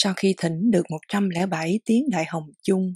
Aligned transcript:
Sau 0.00 0.12
khi 0.16 0.34
thỉnh 0.36 0.70
được 0.70 0.90
107 0.90 1.80
tiếng 1.84 2.10
Đại 2.10 2.24
Hồng 2.28 2.50
Chung, 2.62 2.94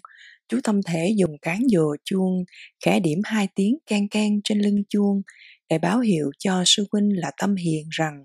chú 0.49 0.61
tâm 0.65 0.81
thể 0.83 1.15
dùng 1.17 1.39
cán 1.43 1.61
dừa 1.69 1.95
chuông, 2.05 2.45
khẽ 2.85 3.01
điểm 3.01 3.19
hai 3.25 3.49
tiếng 3.55 3.79
can 3.87 4.09
can 4.09 4.41
trên 4.45 4.59
lưng 4.59 4.83
chuông 4.89 5.23
để 5.69 5.79
báo 5.79 6.01
hiệu 6.01 6.31
cho 6.39 6.63
sư 6.67 6.87
huynh 6.93 7.21
là 7.21 7.31
tâm 7.41 7.55
hiền 7.55 7.89
rằng 7.91 8.25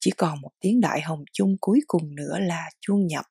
chỉ 0.00 0.10
còn 0.10 0.40
một 0.40 0.50
tiếng 0.60 0.80
Đại 0.80 1.00
Hồng 1.00 1.24
Chung 1.32 1.56
cuối 1.60 1.80
cùng 1.86 2.14
nữa 2.14 2.38
là 2.40 2.64
chuông 2.80 3.06
nhập 3.06 3.24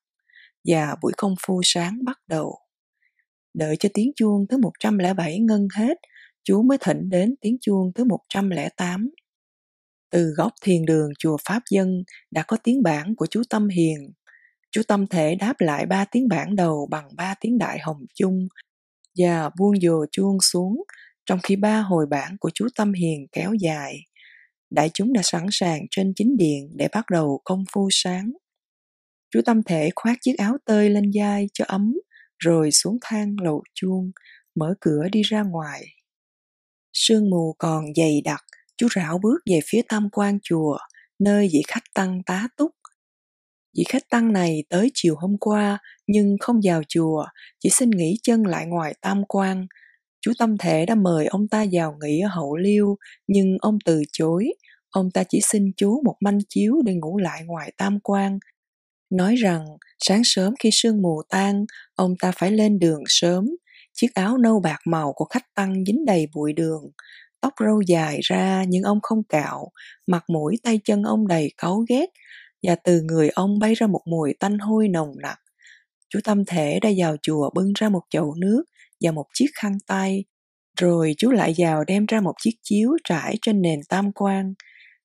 và 0.67 0.95
buổi 1.01 1.11
công 1.17 1.35
phu 1.47 1.61
sáng 1.63 1.99
bắt 2.05 2.17
đầu. 2.27 2.59
Đợi 3.53 3.75
cho 3.79 3.89
tiếng 3.93 4.11
chuông 4.15 4.45
thứ 4.49 4.57
107 4.57 5.39
ngân 5.39 5.67
hết, 5.77 5.97
chú 6.43 6.63
mới 6.63 6.77
thỉnh 6.81 7.09
đến 7.09 7.35
tiếng 7.41 7.57
chuông 7.61 7.91
thứ 7.95 8.03
108. 8.03 9.09
Từ 10.11 10.33
góc 10.37 10.51
thiền 10.63 10.85
đường 10.85 11.09
chùa 11.19 11.37
Pháp 11.45 11.61
Dân 11.71 12.03
đã 12.31 12.43
có 12.47 12.57
tiếng 12.63 12.83
bản 12.83 13.15
của 13.15 13.25
chú 13.25 13.41
Tâm 13.49 13.67
Hiền. 13.67 14.13
Chú 14.71 14.81
Tâm 14.87 15.07
Thể 15.07 15.35
đáp 15.35 15.53
lại 15.59 15.85
ba 15.85 16.05
tiếng 16.11 16.27
bản 16.27 16.55
đầu 16.55 16.87
bằng 16.91 17.09
ba 17.15 17.35
tiếng 17.41 17.57
đại 17.57 17.79
hồng 17.79 18.05
chung 18.15 18.47
và 19.17 19.49
buông 19.59 19.79
dừa 19.79 20.05
chuông 20.11 20.37
xuống 20.41 20.83
trong 21.25 21.39
khi 21.43 21.55
ba 21.55 21.79
hồi 21.79 22.05
bản 22.09 22.37
của 22.39 22.49
chú 22.53 22.67
Tâm 22.75 22.93
Hiền 22.93 23.27
kéo 23.31 23.53
dài. 23.53 23.97
Đại 24.69 24.89
chúng 24.93 25.13
đã 25.13 25.21
sẵn 25.23 25.45
sàng 25.51 25.81
trên 25.91 26.13
chính 26.15 26.37
điện 26.37 26.69
để 26.75 26.87
bắt 26.93 27.05
đầu 27.11 27.41
công 27.43 27.63
phu 27.73 27.87
sáng. 27.91 28.31
Chú 29.31 29.41
Tâm 29.45 29.63
Thể 29.63 29.89
khoác 29.95 30.17
chiếc 30.21 30.35
áo 30.37 30.57
tơi 30.65 30.89
lên 30.89 31.11
vai 31.13 31.49
cho 31.53 31.65
ấm, 31.67 31.93
rồi 32.37 32.71
xuống 32.71 32.97
thang 33.01 33.35
lầu 33.43 33.63
chuông, 33.73 34.11
mở 34.55 34.73
cửa 34.81 35.07
đi 35.11 35.21
ra 35.21 35.43
ngoài. 35.43 35.85
Sương 36.93 37.29
mù 37.29 37.55
còn 37.57 37.85
dày 37.95 38.21
đặc, 38.23 38.45
chú 38.77 38.87
rảo 38.95 39.19
bước 39.23 39.37
về 39.49 39.59
phía 39.65 39.81
tam 39.89 40.09
quan 40.09 40.39
chùa, 40.43 40.77
nơi 41.19 41.49
vị 41.53 41.61
khách 41.67 41.83
tăng 41.93 42.23
tá 42.25 42.47
túc. 42.57 42.71
Vị 43.77 43.83
khách 43.89 44.09
tăng 44.09 44.33
này 44.33 44.63
tới 44.69 44.91
chiều 44.93 45.15
hôm 45.17 45.37
qua, 45.39 45.77
nhưng 46.07 46.35
không 46.39 46.59
vào 46.63 46.81
chùa, 46.87 47.25
chỉ 47.59 47.69
xin 47.69 47.89
nghỉ 47.89 48.19
chân 48.23 48.43
lại 48.43 48.65
ngoài 48.65 48.93
tam 49.01 49.23
quan. 49.27 49.67
Chú 50.21 50.31
Tâm 50.39 50.57
Thể 50.57 50.85
đã 50.85 50.95
mời 50.95 51.25
ông 51.25 51.47
ta 51.47 51.65
vào 51.71 51.97
nghỉ 52.01 52.19
ở 52.19 52.29
hậu 52.29 52.55
liêu, 52.55 52.97
nhưng 53.27 53.57
ông 53.61 53.77
từ 53.85 54.01
chối. 54.11 54.47
Ông 54.89 55.11
ta 55.11 55.23
chỉ 55.29 55.39
xin 55.43 55.71
chú 55.77 56.01
một 56.05 56.15
manh 56.19 56.39
chiếu 56.49 56.73
để 56.85 56.93
ngủ 56.93 57.17
lại 57.17 57.43
ngoài 57.45 57.73
tam 57.77 57.99
quan. 58.03 58.39
Nói 59.09 59.35
rằng 59.35 59.65
sáng 59.99 60.21
sớm 60.23 60.53
khi 60.59 60.69
sương 60.73 61.01
mù 61.01 61.21
tan, 61.29 61.65
ông 61.95 62.15
ta 62.19 62.31
phải 62.31 62.51
lên 62.51 62.79
đường 62.79 63.03
sớm. 63.07 63.45
Chiếc 63.93 64.13
áo 64.13 64.37
nâu 64.37 64.59
bạc 64.59 64.79
màu 64.85 65.13
của 65.13 65.25
khách 65.25 65.53
tăng 65.55 65.85
dính 65.85 66.05
đầy 66.05 66.27
bụi 66.33 66.53
đường 66.53 66.83
tóc 67.41 67.53
râu 67.59 67.81
dài 67.81 68.19
ra 68.23 68.63
nhưng 68.67 68.83
ông 68.83 68.99
không 69.01 69.23
cạo, 69.23 69.71
mặt 70.07 70.23
mũi 70.29 70.55
tay 70.63 70.79
chân 70.83 71.03
ông 71.03 71.27
đầy 71.27 71.51
cáu 71.57 71.85
ghét, 71.89 72.05
và 72.63 72.75
từ 72.75 73.01
người 73.01 73.29
ông 73.29 73.59
bay 73.59 73.73
ra 73.73 73.87
một 73.87 74.01
mùi 74.05 74.33
tanh 74.39 74.59
hôi 74.59 74.87
nồng 74.87 75.13
nặc. 75.21 75.39
Chú 76.09 76.19
Tâm 76.23 76.45
Thể 76.45 76.79
đã 76.79 76.89
vào 76.97 77.15
chùa 77.21 77.49
bưng 77.55 77.73
ra 77.75 77.89
một 77.89 78.03
chậu 78.09 78.35
nước 78.35 78.63
và 79.01 79.11
một 79.11 79.25
chiếc 79.33 79.47
khăn 79.53 79.77
tay, 79.87 80.23
rồi 80.79 81.13
chú 81.17 81.31
lại 81.31 81.53
vào 81.57 81.83
đem 81.83 82.05
ra 82.05 82.21
một 82.21 82.33
chiếc 82.41 82.53
chiếu 82.63 82.91
trải 83.03 83.37
trên 83.41 83.61
nền 83.61 83.79
tam 83.89 84.11
quan. 84.11 84.53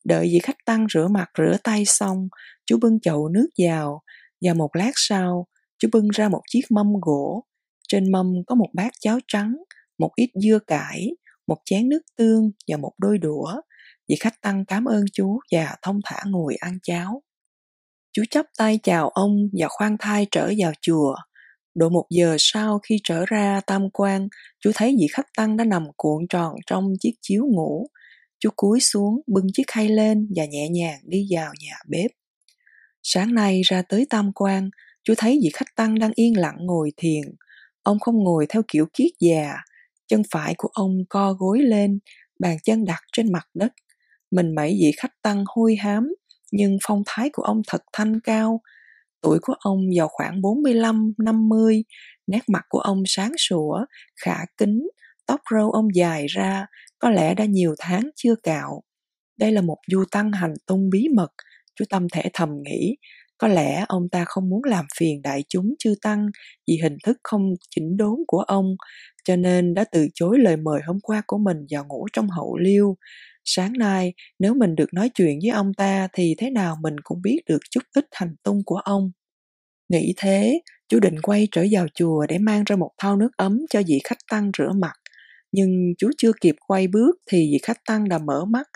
Đợi 0.04 0.26
vị 0.26 0.38
khách 0.42 0.56
tăng 0.66 0.86
rửa 0.94 1.08
mặt 1.08 1.30
rửa 1.38 1.56
tay 1.64 1.84
xong, 1.84 2.28
chú 2.66 2.78
bưng 2.80 3.00
chậu 3.00 3.28
nước 3.28 3.46
vào, 3.58 4.02
và 4.40 4.54
một 4.54 4.76
lát 4.76 4.92
sau, 4.94 5.46
chú 5.78 5.88
bưng 5.92 6.08
ra 6.08 6.28
một 6.28 6.42
chiếc 6.46 6.62
mâm 6.70 6.86
gỗ. 7.00 7.44
Trên 7.88 8.12
mâm 8.12 8.32
có 8.46 8.54
một 8.54 8.68
bát 8.74 8.92
cháo 9.00 9.18
trắng, 9.28 9.56
một 9.98 10.10
ít 10.16 10.30
dưa 10.42 10.58
cải, 10.66 11.10
một 11.46 11.58
chén 11.64 11.88
nước 11.88 12.02
tương 12.16 12.50
và 12.68 12.76
một 12.76 12.92
đôi 12.98 13.18
đũa. 13.18 13.60
Vị 14.08 14.16
khách 14.20 14.40
tăng 14.40 14.64
cảm 14.64 14.84
ơn 14.84 15.04
chú 15.12 15.38
và 15.52 15.76
thông 15.82 16.00
thả 16.04 16.22
ngồi 16.26 16.54
ăn 16.54 16.78
cháo. 16.82 17.22
Chú 18.12 18.22
chắp 18.30 18.46
tay 18.58 18.78
chào 18.82 19.08
ông 19.08 19.48
và 19.52 19.66
khoan 19.68 19.96
thai 19.98 20.26
trở 20.30 20.52
vào 20.58 20.72
chùa. 20.80 21.14
Độ 21.74 21.88
một 21.88 22.06
giờ 22.10 22.36
sau 22.38 22.78
khi 22.78 23.00
trở 23.04 23.24
ra 23.26 23.60
tam 23.66 23.90
quan, 23.90 24.28
chú 24.60 24.70
thấy 24.74 24.96
vị 25.00 25.06
khách 25.12 25.26
tăng 25.36 25.56
đã 25.56 25.64
nằm 25.64 25.86
cuộn 25.96 26.26
tròn 26.28 26.54
trong 26.66 26.92
chiếc 27.00 27.12
chiếu 27.22 27.44
ngủ. 27.46 27.86
Chú 28.40 28.50
cúi 28.56 28.80
xuống, 28.80 29.20
bưng 29.26 29.46
chiếc 29.52 29.62
khay 29.66 29.88
lên 29.88 30.28
và 30.36 30.44
nhẹ 30.44 30.68
nhàng 30.68 31.00
đi 31.02 31.26
vào 31.30 31.52
nhà 31.60 31.74
bếp. 31.88 32.10
Sáng 33.02 33.34
nay 33.34 33.60
ra 33.64 33.82
tới 33.88 34.06
tam 34.10 34.32
quan, 34.34 34.70
chú 35.04 35.14
thấy 35.16 35.38
vị 35.42 35.50
khách 35.54 35.76
tăng 35.76 35.98
đang 35.98 36.12
yên 36.14 36.38
lặng 36.38 36.56
ngồi 36.58 36.92
thiền. 36.96 37.22
Ông 37.82 38.00
không 38.00 38.24
ngồi 38.24 38.46
theo 38.48 38.62
kiểu 38.68 38.86
kiết 38.94 39.10
già, 39.20 39.54
Chân 40.08 40.22
phải 40.30 40.54
của 40.58 40.68
ông 40.72 40.98
co 41.08 41.32
gối 41.32 41.58
lên, 41.62 41.98
bàn 42.38 42.56
chân 42.64 42.84
đặt 42.84 43.00
trên 43.12 43.32
mặt 43.32 43.46
đất. 43.54 43.72
Mình 44.30 44.54
mẩy 44.54 44.70
vị 44.80 44.92
khách 44.96 45.22
tăng 45.22 45.44
hôi 45.46 45.76
hám, 45.76 46.08
nhưng 46.52 46.78
phong 46.86 47.02
thái 47.06 47.30
của 47.32 47.42
ông 47.42 47.62
thật 47.68 47.82
thanh 47.92 48.20
cao. 48.20 48.60
Tuổi 49.22 49.38
của 49.42 49.54
ông 49.58 49.80
vào 49.96 50.08
khoảng 50.08 50.40
45-50, 50.40 51.82
nét 52.26 52.40
mặt 52.48 52.62
của 52.68 52.78
ông 52.78 53.02
sáng 53.06 53.32
sủa, 53.38 53.84
khả 54.24 54.36
kính, 54.58 54.88
tóc 55.26 55.40
râu 55.52 55.70
ông 55.70 55.88
dài 55.94 56.26
ra, 56.26 56.66
có 56.98 57.10
lẽ 57.10 57.34
đã 57.34 57.44
nhiều 57.44 57.74
tháng 57.78 58.10
chưa 58.16 58.34
cạo. 58.42 58.82
Đây 59.38 59.52
là 59.52 59.60
một 59.60 59.78
du 59.92 60.04
tăng 60.10 60.32
hành 60.32 60.54
tung 60.66 60.90
bí 60.90 61.08
mật, 61.16 61.32
chú 61.76 61.84
Tâm 61.90 62.06
thể 62.12 62.22
thầm 62.32 62.48
nghĩ, 62.62 62.96
có 63.38 63.48
lẽ 63.48 63.84
ông 63.88 64.08
ta 64.08 64.24
không 64.24 64.48
muốn 64.48 64.64
làm 64.64 64.84
phiền 64.98 65.22
đại 65.22 65.44
chúng 65.48 65.74
chư 65.78 65.94
tăng 66.02 66.26
vì 66.68 66.78
hình 66.82 66.96
thức 67.04 67.16
không 67.22 67.54
chỉnh 67.70 67.96
đốn 67.96 68.14
của 68.26 68.40
ông, 68.40 68.76
cho 69.24 69.36
nên 69.36 69.74
đã 69.74 69.84
từ 69.92 70.06
chối 70.14 70.38
lời 70.38 70.56
mời 70.56 70.80
hôm 70.86 71.00
qua 71.02 71.22
của 71.26 71.38
mình 71.38 71.56
vào 71.70 71.84
ngủ 71.88 72.06
trong 72.12 72.28
hậu 72.30 72.56
liêu. 72.58 72.96
Sáng 73.44 73.72
nay, 73.72 74.14
nếu 74.38 74.54
mình 74.54 74.74
được 74.74 74.94
nói 74.94 75.10
chuyện 75.14 75.38
với 75.42 75.50
ông 75.50 75.74
ta 75.74 76.08
thì 76.12 76.34
thế 76.38 76.50
nào 76.50 76.76
mình 76.82 76.96
cũng 77.04 77.22
biết 77.22 77.40
được 77.46 77.60
chút 77.70 77.80
ít 77.94 78.06
hành 78.12 78.34
tung 78.42 78.62
của 78.66 78.76
ông. 78.76 79.12
Nghĩ 79.88 80.14
thế, 80.16 80.60
chú 80.88 81.00
định 81.00 81.20
quay 81.22 81.48
trở 81.50 81.66
vào 81.70 81.86
chùa 81.94 82.26
để 82.28 82.38
mang 82.38 82.64
ra 82.64 82.76
một 82.76 82.90
thau 82.98 83.16
nước 83.16 83.30
ấm 83.36 83.60
cho 83.70 83.82
vị 83.86 84.00
khách 84.04 84.18
tăng 84.30 84.50
rửa 84.58 84.72
mặt. 84.76 84.92
Nhưng 85.52 85.94
chú 85.98 86.10
chưa 86.18 86.32
kịp 86.40 86.56
quay 86.66 86.86
bước 86.88 87.16
thì 87.30 87.38
vị 87.52 87.58
khách 87.62 87.78
tăng 87.86 88.08
đã 88.08 88.18
mở 88.18 88.44
mắt. 88.44 88.68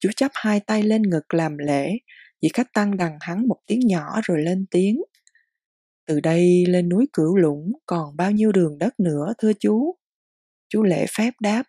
Chú 0.00 0.08
chắp 0.16 0.30
hai 0.34 0.60
tay 0.60 0.82
lên 0.82 1.02
ngực 1.02 1.34
làm 1.34 1.58
lễ, 1.58 1.92
vị 2.42 2.48
khách 2.54 2.72
tăng 2.72 2.96
đằng 2.96 3.18
hắn 3.20 3.48
một 3.48 3.56
tiếng 3.66 3.80
nhỏ 3.80 4.20
rồi 4.24 4.42
lên 4.42 4.66
tiếng. 4.70 5.02
Từ 6.06 6.20
đây 6.20 6.64
lên 6.68 6.88
núi 6.88 7.08
Cửu 7.12 7.36
Lũng 7.36 7.72
còn 7.86 8.16
bao 8.16 8.30
nhiêu 8.30 8.52
đường 8.52 8.78
đất 8.78 9.00
nữa 9.00 9.32
thưa 9.38 9.52
chú? 9.60 9.96
Chú 10.68 10.82
lễ 10.82 11.06
phép 11.18 11.30
đáp. 11.40 11.62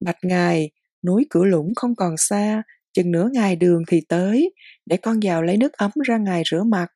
Bạch 0.00 0.18
ngài, 0.22 0.70
núi 1.06 1.26
cửa 1.30 1.44
Lũng 1.44 1.72
không 1.76 1.96
còn 1.96 2.16
xa, 2.16 2.62
chừng 2.92 3.10
nửa 3.10 3.28
ngày 3.32 3.56
đường 3.56 3.82
thì 3.88 4.00
tới, 4.08 4.52
để 4.86 4.96
con 4.96 5.20
vào 5.22 5.42
lấy 5.42 5.56
nước 5.56 5.72
ấm 5.72 5.90
ra 6.04 6.18
ngài 6.18 6.42
rửa 6.50 6.62
mặt. 6.62 6.86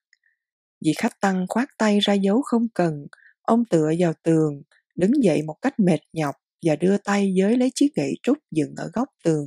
Vị 0.84 0.92
khách 0.98 1.20
tăng 1.20 1.46
khoát 1.48 1.68
tay 1.78 1.98
ra 2.00 2.12
dấu 2.12 2.42
không 2.42 2.66
cần, 2.74 3.06
ông 3.42 3.64
tựa 3.70 3.92
vào 3.98 4.12
tường, 4.22 4.62
đứng 4.96 5.24
dậy 5.24 5.42
một 5.42 5.56
cách 5.62 5.80
mệt 5.80 6.00
nhọc 6.12 6.34
và 6.66 6.76
đưa 6.76 6.96
tay 6.96 7.32
giới 7.36 7.56
lấy 7.56 7.70
chiếc 7.74 7.94
gậy 7.94 8.14
trúc 8.22 8.38
dựng 8.50 8.74
ở 8.76 8.90
góc 8.94 9.08
tường. 9.24 9.46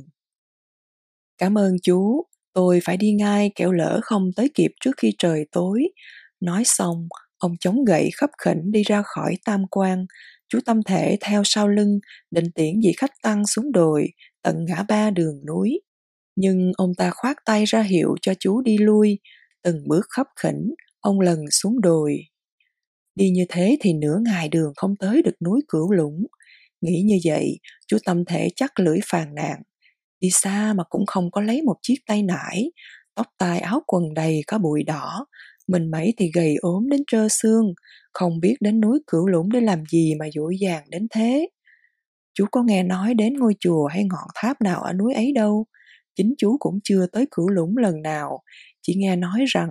Cảm 1.38 1.58
ơn 1.58 1.76
chú, 1.82 2.22
tôi 2.52 2.80
phải 2.84 2.96
đi 2.96 3.12
ngay 3.12 3.50
kẻo 3.54 3.72
lỡ 3.72 4.00
không 4.02 4.30
tới 4.36 4.50
kịp 4.54 4.70
trước 4.80 4.92
khi 4.96 5.12
trời 5.18 5.46
tối, 5.52 5.82
Nói 6.44 6.62
xong, 6.66 7.08
ông 7.38 7.52
chống 7.60 7.84
gậy 7.84 8.10
khấp 8.16 8.30
khỉnh 8.38 8.72
đi 8.72 8.82
ra 8.82 9.02
khỏi 9.04 9.36
tam 9.44 9.64
quan. 9.70 10.06
Chú 10.48 10.58
tâm 10.66 10.82
thể 10.82 11.16
theo 11.20 11.42
sau 11.44 11.68
lưng, 11.68 11.98
định 12.30 12.50
tiễn 12.54 12.80
vị 12.84 12.92
khách 12.96 13.10
tăng 13.22 13.46
xuống 13.46 13.72
đồi, 13.72 14.08
tận 14.44 14.66
ngã 14.66 14.84
ba 14.88 15.10
đường 15.10 15.46
núi. 15.46 15.80
Nhưng 16.36 16.72
ông 16.76 16.92
ta 16.98 17.10
khoát 17.10 17.36
tay 17.46 17.64
ra 17.66 17.82
hiệu 17.82 18.16
cho 18.22 18.34
chú 18.40 18.62
đi 18.62 18.78
lui, 18.78 19.20
từng 19.62 19.88
bước 19.88 20.06
khấp 20.10 20.26
khỉnh, 20.42 20.74
ông 21.00 21.20
lần 21.20 21.40
xuống 21.50 21.80
đồi. 21.80 22.18
Đi 23.16 23.30
như 23.30 23.46
thế 23.48 23.76
thì 23.80 23.92
nửa 23.92 24.18
ngày 24.24 24.48
đường 24.48 24.72
không 24.76 24.96
tới 24.96 25.22
được 25.22 25.42
núi 25.44 25.60
cửu 25.68 25.92
lũng. 25.92 26.26
Nghĩ 26.80 27.02
như 27.06 27.18
vậy, 27.24 27.58
chú 27.88 27.98
tâm 28.04 28.24
thể 28.24 28.48
chắc 28.56 28.80
lưỡi 28.80 28.98
phàn 29.06 29.34
nàn. 29.34 29.62
Đi 30.20 30.28
xa 30.32 30.74
mà 30.76 30.84
cũng 30.90 31.06
không 31.06 31.30
có 31.30 31.40
lấy 31.40 31.62
một 31.62 31.76
chiếc 31.82 31.96
tay 32.06 32.22
nải, 32.22 32.72
tóc 33.14 33.26
tai 33.38 33.60
áo 33.60 33.82
quần 33.86 34.14
đầy 34.14 34.40
có 34.46 34.58
bụi 34.58 34.82
đỏ, 34.82 35.26
mình 35.68 35.90
mẩy 35.90 36.14
thì 36.18 36.30
gầy 36.34 36.56
ốm 36.60 36.88
đến 36.90 37.02
trơ 37.06 37.28
xương, 37.30 37.74
không 38.12 38.40
biết 38.40 38.56
đến 38.60 38.80
núi 38.80 39.00
cửu 39.06 39.28
lũng 39.28 39.52
để 39.52 39.60
làm 39.60 39.84
gì 39.92 40.14
mà 40.20 40.26
dỗi 40.34 40.56
dàng 40.60 40.84
đến 40.90 41.06
thế. 41.10 41.48
Chú 42.34 42.46
có 42.50 42.62
nghe 42.62 42.82
nói 42.82 43.14
đến 43.14 43.34
ngôi 43.34 43.54
chùa 43.60 43.86
hay 43.86 44.04
ngọn 44.04 44.28
tháp 44.34 44.60
nào 44.60 44.82
ở 44.82 44.92
núi 44.92 45.14
ấy 45.14 45.32
đâu. 45.32 45.66
Chính 46.16 46.34
chú 46.38 46.56
cũng 46.60 46.78
chưa 46.84 47.06
tới 47.12 47.26
cửu 47.30 47.48
lũng 47.48 47.76
lần 47.76 48.02
nào, 48.02 48.42
chỉ 48.82 48.94
nghe 48.96 49.16
nói 49.16 49.44
rằng 49.48 49.68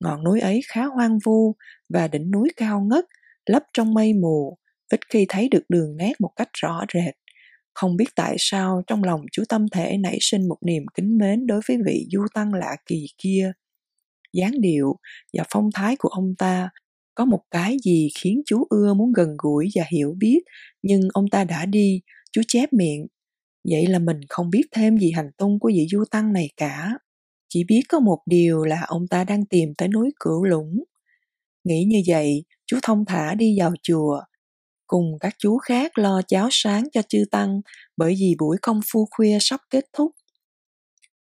ngọn 0.00 0.24
núi 0.24 0.40
ấy 0.40 0.60
khá 0.68 0.84
hoang 0.84 1.18
vu 1.24 1.56
và 1.88 2.08
đỉnh 2.08 2.30
núi 2.30 2.48
cao 2.56 2.80
ngất, 2.80 3.04
lấp 3.46 3.62
trong 3.74 3.94
mây 3.94 4.12
mù, 4.14 4.58
ít 4.90 5.00
khi 5.12 5.26
thấy 5.28 5.48
được 5.48 5.62
đường 5.68 5.96
nét 5.96 6.12
một 6.20 6.30
cách 6.36 6.48
rõ 6.52 6.84
rệt. 6.94 7.14
Không 7.74 7.96
biết 7.96 8.08
tại 8.16 8.36
sao 8.38 8.82
trong 8.86 9.04
lòng 9.04 9.20
chú 9.32 9.42
tâm 9.48 9.66
thể 9.72 9.96
nảy 9.98 10.18
sinh 10.20 10.48
một 10.48 10.58
niềm 10.66 10.82
kính 10.94 11.18
mến 11.18 11.46
đối 11.46 11.60
với 11.68 11.76
vị 11.86 12.06
du 12.12 12.26
tăng 12.34 12.54
lạ 12.54 12.76
kỳ 12.86 13.06
kia 13.18 13.52
dáng 14.32 14.60
điệu 14.60 14.96
và 15.38 15.44
phong 15.52 15.70
thái 15.74 15.96
của 15.98 16.08
ông 16.08 16.34
ta 16.38 16.68
có 17.18 17.24
một 17.24 17.40
cái 17.50 17.76
gì 17.84 18.08
khiến 18.18 18.42
chú 18.46 18.66
ưa 18.70 18.94
muốn 18.94 19.12
gần 19.12 19.28
gũi 19.38 19.68
và 19.74 19.84
hiểu 19.92 20.14
biết 20.18 20.38
nhưng 20.82 21.00
ông 21.12 21.28
ta 21.30 21.44
đã 21.44 21.66
đi 21.66 22.00
chú 22.32 22.42
chép 22.48 22.72
miệng. 22.72 23.06
Vậy 23.70 23.86
là 23.86 23.98
mình 23.98 24.20
không 24.28 24.50
biết 24.50 24.62
thêm 24.72 24.98
gì 24.98 25.10
hành 25.10 25.30
tung 25.38 25.58
của 25.60 25.70
vị 25.74 25.86
du 25.90 26.04
tăng 26.10 26.32
này 26.32 26.50
cả. 26.56 26.98
Chỉ 27.48 27.64
biết 27.64 27.82
có 27.88 28.00
một 28.00 28.18
điều 28.26 28.64
là 28.64 28.82
ông 28.86 29.08
ta 29.08 29.24
đang 29.24 29.46
tìm 29.46 29.74
tới 29.78 29.88
núi 29.88 30.10
cửu 30.20 30.44
lũng. 30.44 30.84
Nghĩ 31.64 31.84
như 31.84 32.02
vậy, 32.06 32.44
chú 32.66 32.78
thông 32.82 33.04
thả 33.04 33.34
đi 33.34 33.58
vào 33.58 33.74
chùa, 33.82 34.20
cùng 34.86 35.18
các 35.20 35.34
chú 35.38 35.58
khác 35.58 35.98
lo 35.98 36.22
cháo 36.28 36.48
sáng 36.50 36.84
cho 36.92 37.02
chư 37.08 37.24
tăng 37.30 37.60
bởi 37.96 38.14
vì 38.20 38.34
buổi 38.38 38.56
công 38.62 38.80
phu 38.92 39.08
khuya 39.10 39.38
sắp 39.40 39.60
kết 39.70 39.84
thúc. 39.92 40.12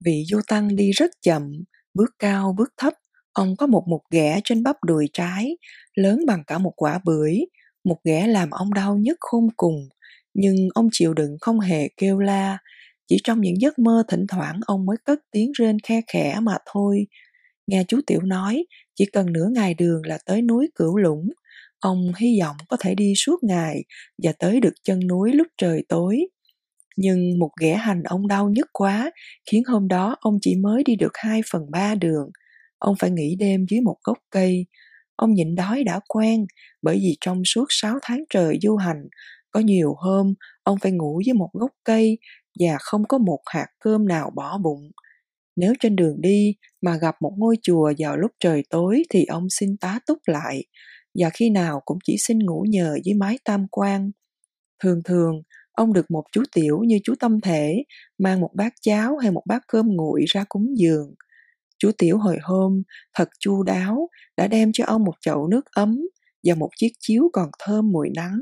Vị 0.04 0.24
du 0.26 0.40
tăng 0.48 0.76
đi 0.76 0.90
rất 0.90 1.10
chậm, 1.22 1.52
bước 1.94 2.10
cao 2.18 2.54
bước 2.58 2.68
thấp, 2.76 2.92
ông 3.32 3.56
có 3.56 3.66
một 3.66 3.84
mục 3.88 4.02
ghẻ 4.10 4.40
trên 4.44 4.62
bắp 4.62 4.76
đùi 4.84 5.08
trái, 5.12 5.56
lớn 5.94 6.20
bằng 6.26 6.42
cả 6.46 6.58
một 6.58 6.72
quả 6.76 7.00
bưởi, 7.04 7.40
một 7.84 7.96
ghẻ 8.04 8.26
làm 8.26 8.50
ông 8.50 8.74
đau 8.74 8.96
nhất 8.96 9.16
khôn 9.20 9.48
cùng, 9.56 9.88
nhưng 10.34 10.68
ông 10.74 10.88
chịu 10.92 11.14
đựng 11.14 11.36
không 11.40 11.60
hề 11.60 11.88
kêu 11.96 12.18
la, 12.18 12.58
chỉ 13.08 13.16
trong 13.24 13.40
những 13.40 13.60
giấc 13.60 13.78
mơ 13.78 14.02
thỉnh 14.08 14.26
thoảng 14.28 14.60
ông 14.66 14.86
mới 14.86 14.96
cất 15.04 15.18
tiếng 15.30 15.52
rên 15.52 15.78
khe 15.80 16.00
khẽ 16.12 16.38
mà 16.42 16.56
thôi. 16.72 17.06
Nghe 17.66 17.84
chú 17.88 18.00
Tiểu 18.06 18.20
nói, 18.22 18.64
chỉ 18.94 19.04
cần 19.12 19.32
nửa 19.32 19.48
ngày 19.54 19.74
đường 19.74 20.02
là 20.06 20.18
tới 20.26 20.42
núi 20.42 20.68
Cửu 20.74 20.96
Lũng. 20.96 21.30
Ông 21.80 22.12
hy 22.18 22.40
vọng 22.40 22.56
có 22.68 22.76
thể 22.80 22.94
đi 22.94 23.12
suốt 23.16 23.44
ngày 23.44 23.84
và 24.22 24.32
tới 24.38 24.60
được 24.60 24.74
chân 24.84 25.06
núi 25.06 25.32
lúc 25.32 25.46
trời 25.58 25.84
tối. 25.88 26.20
Nhưng 26.96 27.38
một 27.38 27.50
ghẻ 27.60 27.74
hành 27.74 28.02
ông 28.02 28.28
đau 28.28 28.48
nhất 28.48 28.66
quá, 28.72 29.10
khiến 29.50 29.64
hôm 29.64 29.88
đó 29.88 30.16
ông 30.20 30.38
chỉ 30.40 30.54
mới 30.56 30.84
đi 30.84 30.96
được 30.96 31.12
hai 31.14 31.40
phần 31.52 31.70
ba 31.70 31.94
đường. 31.94 32.30
Ông 32.80 32.94
phải 32.98 33.10
nghỉ 33.10 33.36
đêm 33.38 33.66
dưới 33.70 33.80
một 33.80 33.96
gốc 34.04 34.18
cây. 34.30 34.66
Ông 35.16 35.34
nhịn 35.34 35.54
đói 35.54 35.84
đã 35.84 36.00
quen, 36.08 36.46
bởi 36.82 36.96
vì 36.96 37.16
trong 37.20 37.42
suốt 37.44 37.64
sáu 37.68 37.98
tháng 38.02 38.24
trời 38.30 38.58
du 38.62 38.76
hành, 38.76 39.08
có 39.50 39.60
nhiều 39.60 39.94
hôm 39.98 40.34
ông 40.62 40.78
phải 40.78 40.92
ngủ 40.92 41.20
dưới 41.26 41.34
một 41.34 41.50
gốc 41.52 41.70
cây 41.84 42.18
và 42.60 42.76
không 42.80 43.02
có 43.08 43.18
một 43.18 43.40
hạt 43.46 43.66
cơm 43.78 44.08
nào 44.08 44.30
bỏ 44.34 44.58
bụng. 44.58 44.90
Nếu 45.56 45.72
trên 45.80 45.96
đường 45.96 46.20
đi 46.20 46.54
mà 46.82 46.96
gặp 46.96 47.14
một 47.20 47.32
ngôi 47.36 47.56
chùa 47.62 47.92
vào 47.98 48.16
lúc 48.16 48.30
trời 48.40 48.62
tối 48.70 49.02
thì 49.10 49.24
ông 49.24 49.46
xin 49.50 49.76
tá 49.76 49.98
túc 50.06 50.18
lại, 50.26 50.64
và 51.14 51.30
khi 51.30 51.50
nào 51.50 51.82
cũng 51.84 51.98
chỉ 52.04 52.16
xin 52.18 52.38
ngủ 52.38 52.64
nhờ 52.68 52.98
dưới 53.04 53.14
mái 53.14 53.38
tam 53.44 53.66
quan. 53.70 54.10
Thường 54.82 55.02
thường, 55.04 55.42
ông 55.72 55.92
được 55.92 56.10
một 56.10 56.24
chú 56.32 56.42
tiểu 56.54 56.80
như 56.86 56.98
chú 57.04 57.14
tâm 57.20 57.40
thể 57.40 57.84
mang 58.18 58.40
một 58.40 58.50
bát 58.54 58.72
cháo 58.80 59.16
hay 59.16 59.30
một 59.30 59.42
bát 59.46 59.62
cơm 59.68 59.86
nguội 59.88 60.24
ra 60.28 60.44
cúng 60.48 60.66
dường. 60.76 61.14
Chú 61.80 61.90
tiểu 61.98 62.18
hồi 62.18 62.38
hôm 62.42 62.82
thật 63.14 63.28
chu 63.38 63.62
đáo 63.62 64.08
đã 64.36 64.46
đem 64.46 64.70
cho 64.72 64.84
ông 64.86 65.04
một 65.04 65.14
chậu 65.20 65.48
nước 65.48 65.64
ấm 65.70 66.00
và 66.44 66.54
một 66.54 66.70
chiếc 66.76 66.92
chiếu 67.00 67.30
còn 67.32 67.50
thơm 67.58 67.92
mùi 67.92 68.08
nắng. 68.16 68.38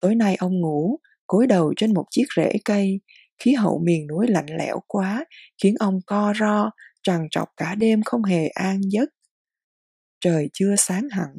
Tối 0.00 0.14
nay 0.14 0.36
ông 0.36 0.60
ngủ, 0.60 0.98
cúi 1.26 1.46
đầu 1.46 1.72
trên 1.76 1.94
một 1.94 2.04
chiếc 2.10 2.24
rễ 2.36 2.52
cây, 2.64 3.00
khí 3.38 3.52
hậu 3.52 3.82
miền 3.84 4.06
núi 4.06 4.26
lạnh 4.28 4.46
lẽo 4.58 4.80
quá 4.86 5.24
khiến 5.62 5.74
ông 5.78 6.00
co 6.06 6.32
ro 6.40 6.70
trằn 7.02 7.26
trọc 7.30 7.48
cả 7.56 7.74
đêm 7.74 8.02
không 8.02 8.22
hề 8.22 8.48
an 8.48 8.80
giấc. 8.92 9.10
Trời 10.20 10.50
chưa 10.52 10.74
sáng 10.78 11.08
hẳn 11.10 11.34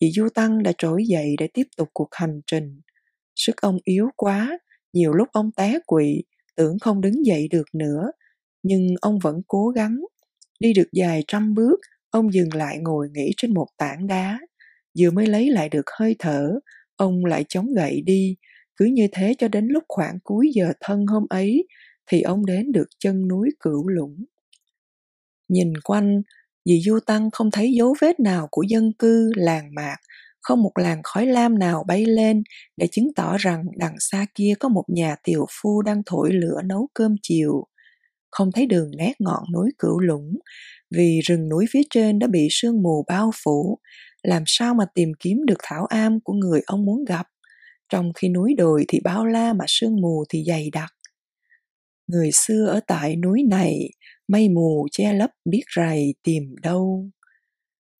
vị 0.00 0.10
du 0.10 0.28
tăng 0.34 0.62
đã 0.62 0.72
trỗi 0.78 1.04
dậy 1.06 1.34
để 1.38 1.48
tiếp 1.54 1.66
tục 1.76 1.88
cuộc 1.92 2.08
hành 2.12 2.40
trình. 2.46 2.80
Sức 3.36 3.56
ông 3.56 3.78
yếu 3.84 4.08
quá 4.16 4.58
nhiều 4.92 5.12
lúc 5.12 5.28
ông 5.32 5.50
té 5.56 5.78
quỵ 5.86 6.22
tưởng 6.56 6.78
không 6.78 7.00
đứng 7.00 7.26
dậy 7.26 7.48
được 7.50 7.66
nữa 7.74 8.10
nhưng 8.62 8.86
ông 9.00 9.18
vẫn 9.18 9.42
cố 9.48 9.68
gắng 9.68 10.00
đi 10.60 10.72
được 10.72 10.88
dài 10.92 11.24
trăm 11.28 11.54
bước 11.54 11.80
ông 12.10 12.32
dừng 12.32 12.54
lại 12.54 12.78
ngồi 12.78 13.08
nghỉ 13.14 13.34
trên 13.36 13.54
một 13.54 13.66
tảng 13.78 14.06
đá 14.06 14.40
vừa 14.98 15.10
mới 15.10 15.26
lấy 15.26 15.50
lại 15.50 15.68
được 15.68 15.84
hơi 15.98 16.16
thở 16.18 16.50
ông 16.96 17.24
lại 17.24 17.44
chống 17.48 17.74
gậy 17.74 18.02
đi 18.06 18.36
cứ 18.76 18.84
như 18.84 19.08
thế 19.12 19.34
cho 19.38 19.48
đến 19.48 19.66
lúc 19.66 19.84
khoảng 19.88 20.18
cuối 20.24 20.50
giờ 20.54 20.72
thân 20.80 21.06
hôm 21.06 21.26
ấy 21.28 21.66
thì 22.06 22.20
ông 22.20 22.46
đến 22.46 22.72
được 22.72 22.86
chân 22.98 23.28
núi 23.28 23.50
cửu 23.60 23.88
lũng. 23.88 24.24
Nhìn 25.48 25.72
quanh, 25.84 26.22
dì 26.64 26.80
Du 26.80 26.98
Tăng 27.06 27.30
không 27.30 27.50
thấy 27.50 27.72
dấu 27.72 27.94
vết 28.00 28.20
nào 28.20 28.48
của 28.50 28.62
dân 28.62 28.92
cư, 28.98 29.32
làng 29.36 29.74
mạc, 29.74 29.96
không 30.40 30.62
một 30.62 30.72
làn 30.78 31.00
khói 31.04 31.26
lam 31.26 31.58
nào 31.58 31.84
bay 31.88 32.04
lên 32.06 32.42
để 32.76 32.88
chứng 32.92 33.14
tỏ 33.16 33.36
rằng 33.36 33.64
đằng 33.76 33.94
xa 33.98 34.26
kia 34.34 34.54
có 34.60 34.68
một 34.68 34.84
nhà 34.88 35.16
tiều 35.22 35.46
phu 35.50 35.82
đang 35.82 36.02
thổi 36.06 36.32
lửa 36.32 36.60
nấu 36.64 36.88
cơm 36.94 37.16
chiều. 37.22 37.66
Không 38.30 38.52
thấy 38.52 38.66
đường 38.66 38.90
nét 38.96 39.12
ngọn 39.18 39.42
núi 39.54 39.70
cửu 39.78 40.00
lũng, 40.00 40.38
vì 40.90 41.20
rừng 41.24 41.48
núi 41.48 41.66
phía 41.70 41.82
trên 41.90 42.18
đã 42.18 42.26
bị 42.26 42.48
sương 42.50 42.82
mù 42.82 43.04
bao 43.08 43.30
phủ, 43.44 43.78
làm 44.22 44.42
sao 44.46 44.74
mà 44.74 44.84
tìm 44.94 45.12
kiếm 45.20 45.38
được 45.46 45.58
thảo 45.62 45.86
am 45.86 46.20
của 46.20 46.32
người 46.32 46.60
ông 46.66 46.84
muốn 46.84 47.04
gặp 47.04 47.26
trong 47.88 48.12
khi 48.12 48.28
núi 48.28 48.54
đồi 48.58 48.84
thì 48.88 49.00
bao 49.04 49.26
la 49.26 49.52
mà 49.52 49.64
sương 49.68 50.00
mù 50.00 50.24
thì 50.28 50.44
dày 50.46 50.70
đặc. 50.70 50.92
Người 52.06 52.30
xưa 52.32 52.66
ở 52.66 52.80
tại 52.86 53.16
núi 53.16 53.42
này, 53.50 53.90
mây 54.28 54.48
mù 54.48 54.86
che 54.92 55.12
lấp 55.12 55.30
biết 55.44 55.62
rày 55.76 56.14
tìm 56.22 56.54
đâu. 56.62 57.10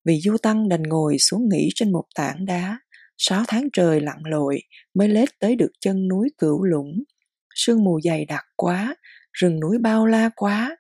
Vì 0.05 0.21
Du 0.21 0.37
Tăng 0.43 0.69
đành 0.69 0.83
ngồi 0.83 1.19
xuống 1.19 1.49
nghỉ 1.49 1.69
trên 1.75 1.93
một 1.93 2.05
tảng 2.15 2.45
đá, 2.45 2.79
sáu 3.19 3.45
tháng 3.49 3.69
trời 3.73 4.01
lặn 4.01 4.19
lội 4.25 4.61
mới 4.95 5.09
lết 5.09 5.29
tới 5.41 5.57
được 5.57 5.71
chân 5.81 6.09
núi 6.09 6.29
cửu 6.39 6.65
lũng. 6.65 7.03
Sương 7.55 7.85
mù 7.85 8.01
dày 8.01 8.25
đặc 8.25 8.45
quá, 8.57 8.97
rừng 9.37 9.61
núi 9.61 9.79
bao 9.79 10.07
la 10.07 10.31
quá, 10.37 10.77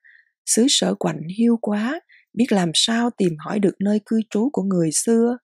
xứ 0.46 0.66
sở 0.68 0.94
quạnh 0.94 1.20
hiu 1.38 1.58
quá, 1.60 2.00
biết 2.32 2.52
làm 2.52 2.70
sao 2.74 3.10
tìm 3.10 3.36
hỏi 3.38 3.58
được 3.58 3.74
nơi 3.80 4.00
cư 4.06 4.20
trú 4.30 4.50
của 4.52 4.62
người 4.62 4.90
xưa. 4.92 5.36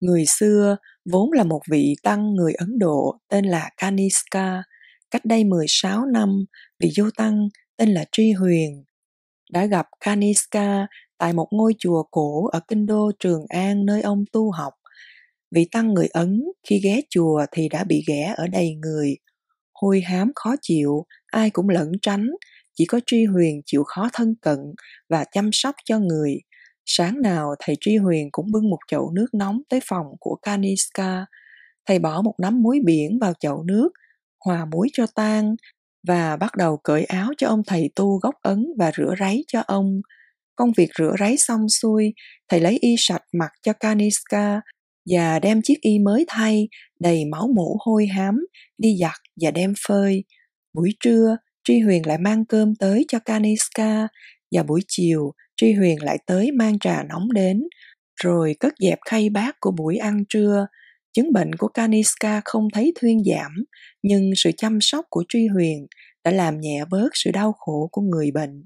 Người 0.00 0.24
xưa 0.26 0.76
vốn 1.12 1.32
là 1.32 1.44
một 1.44 1.60
vị 1.70 1.94
tăng 2.02 2.34
người 2.34 2.52
Ấn 2.52 2.78
Độ 2.78 3.18
tên 3.28 3.44
là 3.44 3.70
Kaniska. 3.76 4.62
Cách 5.10 5.24
đây 5.24 5.44
16 5.44 6.06
năm, 6.06 6.44
vị 6.80 6.90
du 6.90 7.10
tăng 7.16 7.48
tên 7.76 7.88
là 7.88 8.04
Tri 8.12 8.32
Huyền 8.32 8.84
đã 9.52 9.66
gặp 9.66 9.86
Kaniska 10.00 10.86
tại 11.18 11.32
một 11.32 11.48
ngôi 11.50 11.74
chùa 11.78 12.02
cổ 12.10 12.46
ở 12.46 12.60
kinh 12.68 12.86
đô 12.86 13.10
Trường 13.18 13.44
An 13.48 13.86
nơi 13.86 14.02
ông 14.02 14.24
tu 14.32 14.50
học. 14.50 14.72
Vị 15.50 15.68
tăng 15.72 15.94
người 15.94 16.06
Ấn 16.06 16.44
khi 16.68 16.80
ghé 16.84 17.00
chùa 17.10 17.46
thì 17.52 17.68
đã 17.68 17.84
bị 17.84 18.02
ghẻ 18.08 18.34
ở 18.36 18.46
đầy 18.46 18.74
người. 18.74 19.16
Hôi 19.74 20.00
hám 20.00 20.32
khó 20.34 20.54
chịu, 20.62 21.06
ai 21.30 21.50
cũng 21.50 21.68
lẩn 21.68 21.92
tránh, 22.02 22.28
chỉ 22.74 22.84
có 22.84 23.00
Tri 23.06 23.24
Huyền 23.24 23.60
chịu 23.66 23.84
khó 23.84 24.08
thân 24.12 24.34
cận 24.42 24.58
và 25.08 25.24
chăm 25.32 25.50
sóc 25.52 25.74
cho 25.84 25.98
người. 25.98 26.38
Sáng 26.86 27.22
nào 27.22 27.54
thầy 27.60 27.76
Tri 27.80 27.96
Huyền 27.96 28.28
cũng 28.32 28.46
bưng 28.52 28.70
một 28.70 28.78
chậu 28.88 29.10
nước 29.10 29.26
nóng 29.34 29.60
tới 29.68 29.80
phòng 29.88 30.06
của 30.20 30.38
Kaniska. 30.42 31.26
Thầy 31.86 31.98
bỏ 31.98 32.22
một 32.22 32.34
nắm 32.42 32.62
muối 32.62 32.80
biển 32.84 33.18
vào 33.20 33.32
chậu 33.40 33.62
nước, 33.62 33.88
hòa 34.44 34.64
muối 34.64 34.88
cho 34.92 35.06
tan 35.14 35.54
và 36.08 36.36
bắt 36.36 36.56
đầu 36.56 36.76
cởi 36.84 37.04
áo 37.04 37.32
cho 37.38 37.48
ông 37.48 37.62
thầy 37.66 37.90
tu 37.96 38.18
gốc 38.18 38.34
ấn 38.42 38.66
và 38.78 38.92
rửa 38.96 39.14
ráy 39.18 39.44
cho 39.46 39.60
ông. 39.66 40.00
Công 40.56 40.72
việc 40.76 40.88
rửa 40.98 41.14
ráy 41.18 41.36
xong 41.36 41.68
xuôi, 41.68 42.14
thầy 42.48 42.60
lấy 42.60 42.78
y 42.80 42.94
sạch 42.98 43.22
mặc 43.32 43.50
cho 43.62 43.72
Kaniska 43.72 44.60
và 45.10 45.38
đem 45.38 45.62
chiếc 45.62 45.80
y 45.80 45.98
mới 45.98 46.24
thay, 46.28 46.68
đầy 47.00 47.24
máu 47.24 47.48
mủ 47.56 47.76
hôi 47.80 48.06
hám, 48.06 48.46
đi 48.78 48.96
giặt 49.00 49.16
và 49.42 49.50
đem 49.50 49.74
phơi. 49.88 50.24
Buổi 50.78 50.94
trưa, 51.00 51.36
Tri 51.64 51.80
Huyền 51.80 52.06
lại 52.06 52.18
mang 52.18 52.44
cơm 52.44 52.74
tới 52.74 53.04
cho 53.08 53.18
Kaniska 53.18 54.08
và 54.52 54.62
buổi 54.62 54.80
chiều 54.88 55.32
Tri 55.56 55.72
Huyền 55.72 56.02
lại 56.02 56.18
tới 56.26 56.52
mang 56.52 56.78
trà 56.78 57.02
nóng 57.02 57.32
đến, 57.32 57.62
rồi 58.22 58.56
cất 58.60 58.72
dẹp 58.78 58.98
khay 59.06 59.30
bát 59.30 59.56
của 59.60 59.70
buổi 59.70 59.96
ăn 59.96 60.24
trưa. 60.28 60.66
Chứng 61.12 61.32
bệnh 61.32 61.54
của 61.54 61.68
Kaniska 61.68 62.40
không 62.44 62.68
thấy 62.72 62.92
thuyên 63.00 63.22
giảm, 63.24 63.64
nhưng 64.02 64.30
sự 64.36 64.50
chăm 64.56 64.78
sóc 64.80 65.04
của 65.10 65.24
Tri 65.28 65.46
Huyền 65.46 65.86
đã 66.24 66.30
làm 66.30 66.60
nhẹ 66.60 66.84
bớt 66.90 67.08
sự 67.14 67.30
đau 67.30 67.52
khổ 67.52 67.88
của 67.92 68.02
người 68.02 68.30
bệnh. 68.30 68.64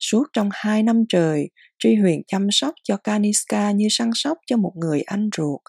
Suốt 0.00 0.24
trong 0.32 0.48
hai 0.52 0.82
năm 0.82 1.04
trời, 1.08 1.50
Tri 1.78 1.94
Huyền 1.94 2.22
chăm 2.26 2.46
sóc 2.50 2.74
cho 2.84 2.96
Kaniska 2.96 3.70
như 3.70 3.86
săn 3.90 4.10
sóc 4.14 4.38
cho 4.46 4.56
một 4.56 4.72
người 4.76 5.00
anh 5.00 5.30
ruột. 5.36 5.60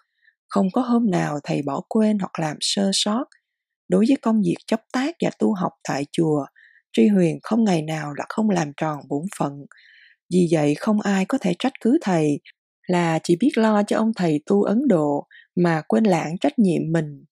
Không 0.48 0.68
có 0.74 0.82
hôm 0.82 1.12
nào 1.12 1.40
thầy 1.44 1.62
bỏ 1.62 1.82
quên 1.90 2.20
hoặc 2.20 2.40
làm 2.40 2.58
sơ 2.60 2.90
sót. 2.94 3.26
Đối 3.92 4.06
với 4.08 4.18
công 4.22 4.42
việc 4.42 4.58
chấp 4.68 4.82
tác 4.94 5.16
và 5.24 5.30
tu 5.40 5.54
học 5.54 5.72
tại 5.90 6.06
chùa, 6.12 6.46
Tri 6.94 7.08
Huyền 7.08 7.40
không 7.44 7.64
ngày 7.64 7.82
nào 7.82 8.14
là 8.14 8.26
không 8.30 8.50
làm 8.50 8.72
tròn 8.78 9.00
bổn 9.10 9.22
phận, 9.40 9.54
vì 10.34 10.48
vậy 10.52 10.76
không 10.76 11.02
ai 11.02 11.26
có 11.26 11.38
thể 11.38 11.54
trách 11.60 11.74
cứ 11.82 11.98
thầy 12.02 12.40
là 12.88 13.20
chỉ 13.24 13.36
biết 13.40 13.50
lo 13.56 13.84
cho 13.84 13.98
ông 13.98 14.12
thầy 14.16 14.42
tu 14.46 14.64
Ấn 14.64 14.88
Độ 14.88 15.28
mà 15.56 15.82
quên 15.88 16.04
lãng 16.04 16.38
trách 16.38 16.60
nhiệm 16.60 16.82
mình. 16.92 17.26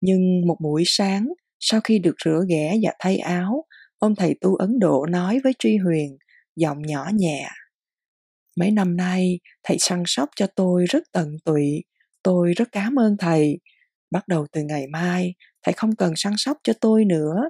Nhưng 0.00 0.46
một 0.46 0.56
buổi 0.62 0.82
sáng, 0.86 1.28
sau 1.60 1.80
khi 1.84 1.98
được 1.98 2.14
rửa 2.24 2.40
ghẻ 2.48 2.76
và 2.82 2.92
thay 2.98 3.18
áo, 3.18 3.64
ông 3.98 4.14
thầy 4.16 4.34
tu 4.40 4.54
Ấn 4.54 4.78
Độ 4.78 5.06
nói 5.06 5.38
với 5.44 5.52
Tri 5.58 5.76
Huyền, 5.76 6.16
giọng 6.56 6.82
nhỏ 6.82 7.10
nhẹ. 7.14 7.48
Mấy 8.56 8.70
năm 8.70 8.96
nay, 8.96 9.40
thầy 9.62 9.76
săn 9.80 10.02
sóc 10.06 10.28
cho 10.36 10.46
tôi 10.56 10.84
rất 10.88 11.02
tận 11.12 11.36
tụy, 11.44 11.84
tôi 12.22 12.52
rất 12.56 12.68
cảm 12.72 12.98
ơn 12.98 13.16
thầy. 13.18 13.58
Bắt 14.10 14.28
đầu 14.28 14.46
từ 14.52 14.62
ngày 14.62 14.86
mai, 14.86 15.34
thầy 15.62 15.72
không 15.72 15.96
cần 15.96 16.12
săn 16.16 16.32
sóc 16.36 16.56
cho 16.64 16.72
tôi 16.80 17.04
nữa, 17.04 17.48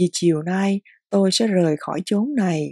vì 0.00 0.08
chiều 0.12 0.42
nay 0.42 0.80
tôi 1.10 1.30
sẽ 1.32 1.46
rời 1.46 1.76
khỏi 1.78 2.02
chốn 2.04 2.34
này. 2.36 2.68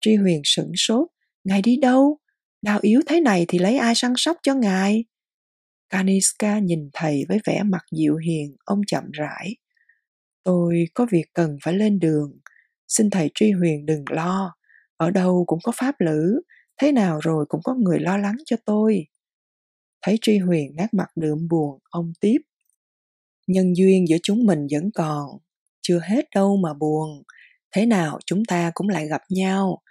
Tri 0.00 0.14
Huyền 0.14 0.42
sửng 0.44 0.72
sốt, 0.76 1.08
ngài 1.44 1.62
đi 1.62 1.76
đâu? 1.76 2.18
Đau 2.62 2.78
yếu 2.82 3.00
thế 3.06 3.20
này 3.20 3.44
thì 3.48 3.58
lấy 3.58 3.76
ai 3.76 3.94
săn 3.94 4.12
sóc 4.16 4.36
cho 4.42 4.54
ngài? 4.54 5.04
Kaniska 5.90 6.58
nhìn 6.58 6.90
thầy 6.92 7.24
với 7.28 7.38
vẻ 7.46 7.62
mặt 7.62 7.82
dịu 7.92 8.16
hiền, 8.16 8.56
ông 8.64 8.80
chậm 8.86 9.04
rãi. 9.12 9.56
Tôi 10.44 10.84
có 10.94 11.06
việc 11.10 11.24
cần 11.34 11.56
phải 11.62 11.74
lên 11.74 11.98
đường, 11.98 12.38
xin 12.88 13.10
thầy 13.10 13.30
Tri 13.34 13.50
Huyền 13.50 13.86
đừng 13.86 14.04
lo, 14.10 14.54
ở 14.96 15.10
đâu 15.10 15.44
cũng 15.46 15.58
có 15.62 15.72
pháp 15.76 15.94
lữ, 15.98 16.40
thế 16.82 16.92
nào 16.92 17.18
rồi 17.22 17.46
cũng 17.48 17.60
có 17.64 17.74
người 17.74 18.00
lo 18.00 18.16
lắng 18.16 18.36
cho 18.44 18.56
tôi. 18.64 19.06
Thấy 20.06 20.18
Tri 20.22 20.38
Huyền 20.38 20.76
nát 20.76 20.94
mặt 20.94 21.08
đượm 21.16 21.48
buồn, 21.48 21.78
ông 21.90 22.12
tiếp. 22.20 22.38
Nhân 23.46 23.76
duyên 23.76 24.08
giữa 24.08 24.16
chúng 24.22 24.46
mình 24.46 24.66
vẫn 24.70 24.90
còn, 24.94 25.28
chưa 25.82 26.00
hết 26.02 26.24
đâu 26.34 26.56
mà 26.56 26.74
buồn. 26.74 27.22
Thế 27.74 27.86
nào 27.86 28.18
chúng 28.26 28.44
ta 28.44 28.70
cũng 28.74 28.88
lại 28.88 29.08
gặp 29.08 29.22
nhau. 29.28 29.82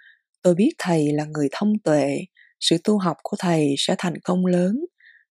Tôi 0.42 0.54
biết 0.54 0.70
thầy 0.78 1.12
là 1.12 1.24
người 1.24 1.48
thông 1.52 1.78
tuệ, 1.78 2.18
sự 2.60 2.76
tu 2.84 2.98
học 2.98 3.16
của 3.22 3.36
thầy 3.40 3.74
sẽ 3.78 3.94
thành 3.98 4.14
công 4.24 4.46
lớn. 4.46 4.84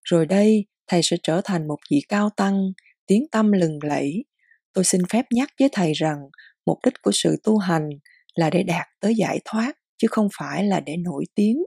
Rồi 0.04 0.26
đây, 0.26 0.66
thầy 0.88 1.02
sẽ 1.04 1.18
trở 1.24 1.42
thành 1.44 1.68
một 1.68 1.78
vị 1.92 2.02
cao 2.10 2.30
tăng, 2.38 2.72
tiếng 3.08 3.26
tâm 3.32 3.52
lừng 3.52 3.80
lẫy. 3.84 4.26
Tôi 4.74 4.84
xin 4.84 5.02
phép 5.10 5.26
nhắc 5.32 5.50
với 5.60 5.70
thầy 5.72 5.94
rằng 5.94 6.18
mục 6.66 6.80
đích 6.86 7.02
của 7.02 7.12
sự 7.14 7.38
tu 7.44 7.58
hành 7.58 7.90
là 8.36 8.50
để 8.50 8.64
đạt 8.64 8.88
tới 9.00 9.16
giải 9.16 9.40
thoát, 9.46 9.74
chứ 9.98 10.08
không 10.12 10.28
phải 10.40 10.64
là 10.64 10.80
để 10.80 10.98
nổi 10.98 11.26
tiếng. 11.36 11.64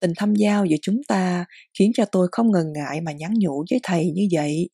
Tình 0.00 0.12
thâm 0.16 0.34
giao 0.34 0.66
giữa 0.66 0.76
chúng 0.82 1.00
ta 1.08 1.44
khiến 1.78 1.90
cho 1.94 2.04
tôi 2.04 2.28
không 2.32 2.52
ngần 2.52 2.72
ngại 2.72 3.00
mà 3.00 3.12
nhắn 3.12 3.34
nhủ 3.38 3.64
với 3.70 3.80
thầy 3.82 4.10
như 4.10 4.28
vậy. 4.32 4.70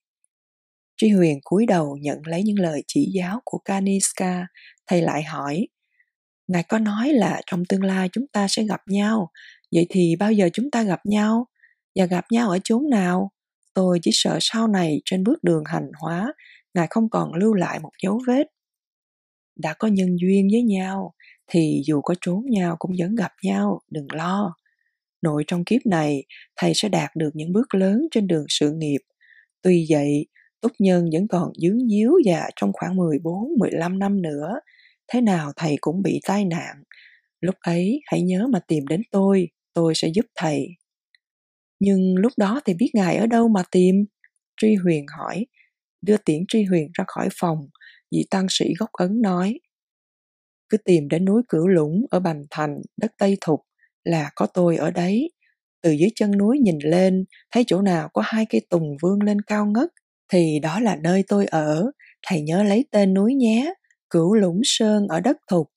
Tri 0.96 1.08
Huyền 1.08 1.38
cúi 1.44 1.66
đầu 1.66 1.96
nhận 2.00 2.18
lấy 2.26 2.42
những 2.42 2.58
lời 2.58 2.82
chỉ 2.86 3.10
giáo 3.14 3.40
của 3.44 3.58
Kaniska, 3.58 4.46
thầy 4.86 5.02
lại 5.02 5.22
hỏi, 5.22 5.66
Ngài 6.48 6.62
có 6.62 6.78
nói 6.78 7.08
là 7.12 7.40
trong 7.46 7.64
tương 7.64 7.84
lai 7.84 8.08
chúng 8.12 8.26
ta 8.32 8.46
sẽ 8.48 8.64
gặp 8.64 8.80
nhau, 8.86 9.30
vậy 9.74 9.86
thì 9.90 10.16
bao 10.18 10.32
giờ 10.32 10.48
chúng 10.52 10.70
ta 10.70 10.82
gặp 10.82 11.00
nhau? 11.04 11.46
Và 11.94 12.04
gặp 12.06 12.24
nhau 12.30 12.50
ở 12.50 12.58
chốn 12.64 12.90
nào? 12.90 13.30
Tôi 13.74 13.98
chỉ 14.02 14.10
sợ 14.14 14.38
sau 14.40 14.68
này 14.68 15.00
trên 15.04 15.24
bước 15.24 15.44
đường 15.44 15.64
hành 15.66 15.90
hóa, 16.00 16.32
Ngài 16.74 16.86
không 16.90 17.10
còn 17.10 17.34
lưu 17.34 17.54
lại 17.54 17.80
một 17.80 17.90
dấu 18.02 18.20
vết. 18.26 18.46
Đã 19.56 19.74
có 19.78 19.88
nhân 19.88 20.16
duyên 20.20 20.48
với 20.52 20.62
nhau, 20.62 21.14
thì 21.46 21.82
dù 21.86 22.00
có 22.00 22.14
trốn 22.20 22.44
nhau 22.50 22.76
cũng 22.78 22.92
vẫn 22.98 23.14
gặp 23.14 23.32
nhau, 23.42 23.80
đừng 23.90 24.06
lo. 24.12 24.54
Nội 25.22 25.44
trong 25.46 25.64
kiếp 25.64 25.86
này, 25.86 26.24
thầy 26.56 26.72
sẽ 26.74 26.88
đạt 26.88 27.10
được 27.16 27.30
những 27.34 27.52
bước 27.52 27.74
lớn 27.74 28.06
trên 28.10 28.26
đường 28.26 28.44
sự 28.48 28.72
nghiệp. 28.72 29.00
Tuy 29.62 29.86
vậy, 29.90 30.26
Túc 30.60 30.72
Nhân 30.78 31.10
vẫn 31.12 31.28
còn 31.28 31.52
dướng 31.54 31.78
nhíu 31.78 32.12
và 32.26 32.50
trong 32.56 32.72
khoảng 32.72 32.96
14-15 32.96 33.98
năm 33.98 34.22
nữa, 34.22 34.60
thế 35.08 35.20
nào 35.20 35.52
thầy 35.56 35.76
cũng 35.80 36.02
bị 36.02 36.20
tai 36.26 36.44
nạn. 36.44 36.82
Lúc 37.40 37.54
ấy 37.60 38.00
hãy 38.06 38.22
nhớ 38.22 38.46
mà 38.52 38.58
tìm 38.68 38.86
đến 38.86 39.02
tôi, 39.10 39.48
tôi 39.74 39.94
sẽ 39.94 40.08
giúp 40.14 40.26
thầy. 40.34 40.68
Nhưng 41.80 42.14
lúc 42.16 42.32
đó 42.36 42.60
thì 42.64 42.74
biết 42.74 42.90
ngài 42.94 43.16
ở 43.16 43.26
đâu 43.26 43.48
mà 43.48 43.62
tìm? 43.70 44.04
Tri 44.60 44.74
Huyền 44.74 45.06
hỏi, 45.18 45.46
đưa 46.02 46.16
tiễn 46.16 46.44
Tri 46.48 46.64
Huyền 46.64 46.90
ra 46.94 47.04
khỏi 47.08 47.28
phòng, 47.40 47.58
vị 48.12 48.26
tăng 48.30 48.46
sĩ 48.50 48.64
gốc 48.78 48.90
ấn 48.92 49.22
nói. 49.22 49.60
Cứ 50.68 50.76
tìm 50.76 51.08
đến 51.08 51.24
núi 51.24 51.42
Cửu 51.48 51.68
Lũng 51.68 52.06
ở 52.10 52.20
Bành 52.20 52.44
Thành, 52.50 52.82
đất 52.96 53.12
Tây 53.18 53.36
Thục, 53.40 53.60
là 54.04 54.30
có 54.34 54.46
tôi 54.46 54.76
ở 54.76 54.90
đấy. 54.90 55.30
Từ 55.82 55.90
dưới 55.90 56.10
chân 56.14 56.38
núi 56.38 56.58
nhìn 56.58 56.78
lên, 56.78 57.24
thấy 57.50 57.64
chỗ 57.66 57.82
nào 57.82 58.08
có 58.12 58.22
hai 58.24 58.46
cây 58.50 58.60
tùng 58.70 58.96
vươn 59.02 59.22
lên 59.22 59.40
cao 59.40 59.66
ngất, 59.66 59.88
thì 60.32 60.58
đó 60.62 60.80
là 60.80 60.96
nơi 60.96 61.24
tôi 61.28 61.46
ở. 61.46 61.90
Thầy 62.26 62.40
nhớ 62.40 62.62
lấy 62.62 62.84
tên 62.90 63.14
núi 63.14 63.34
nhé, 63.34 63.74
Cửu 64.10 64.34
Lũng 64.34 64.60
Sơn 64.64 65.06
ở 65.08 65.20
đất 65.20 65.36
Thục. 65.50 65.70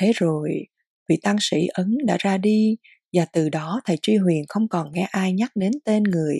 Thế 0.00 0.12
rồi, 0.14 0.50
vị 1.08 1.16
tăng 1.22 1.36
sĩ 1.40 1.66
Ấn 1.72 1.96
đã 2.04 2.16
ra 2.20 2.38
đi, 2.38 2.76
và 3.12 3.26
từ 3.32 3.48
đó 3.48 3.80
thầy 3.84 3.96
Tri 4.02 4.16
Huyền 4.16 4.44
không 4.48 4.68
còn 4.68 4.92
nghe 4.92 5.08
ai 5.10 5.32
nhắc 5.32 5.50
đến 5.54 5.72
tên 5.84 6.02
người. 6.02 6.38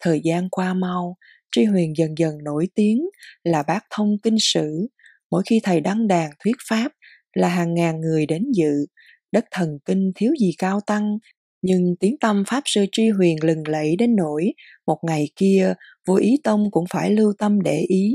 Thời 0.00 0.20
gian 0.24 0.50
qua 0.50 0.74
mau, 0.74 1.16
Tri 1.56 1.64
Huyền 1.64 1.92
dần 1.96 2.18
dần 2.18 2.38
nổi 2.44 2.68
tiếng 2.74 3.06
là 3.44 3.62
bác 3.62 3.80
thông 3.90 4.18
kinh 4.22 4.36
sử. 4.38 4.86
Mỗi 5.30 5.42
khi 5.46 5.60
thầy 5.62 5.80
đăng 5.80 6.08
đàn 6.08 6.30
thuyết 6.44 6.56
pháp 6.68 6.92
là 7.34 7.48
hàng 7.48 7.74
ngàn 7.74 8.00
người 8.00 8.26
đến 8.26 8.42
dự, 8.54 8.86
đất 9.34 9.44
thần 9.50 9.78
kinh 9.84 10.12
thiếu 10.14 10.32
gì 10.40 10.52
cao 10.58 10.80
tăng, 10.86 11.18
nhưng 11.62 11.94
tiếng 12.00 12.16
tâm 12.20 12.44
Pháp 12.46 12.62
Sư 12.64 12.84
Tri 12.92 13.08
Huyền 13.08 13.36
lừng 13.44 13.68
lẫy 13.68 13.96
đến 13.98 14.16
nỗi 14.16 14.52
một 14.86 14.98
ngày 15.06 15.28
kia 15.36 15.74
vua 16.06 16.14
Ý 16.14 16.36
Tông 16.44 16.70
cũng 16.70 16.84
phải 16.90 17.10
lưu 17.10 17.32
tâm 17.38 17.60
để 17.60 17.84
ý. 17.88 18.14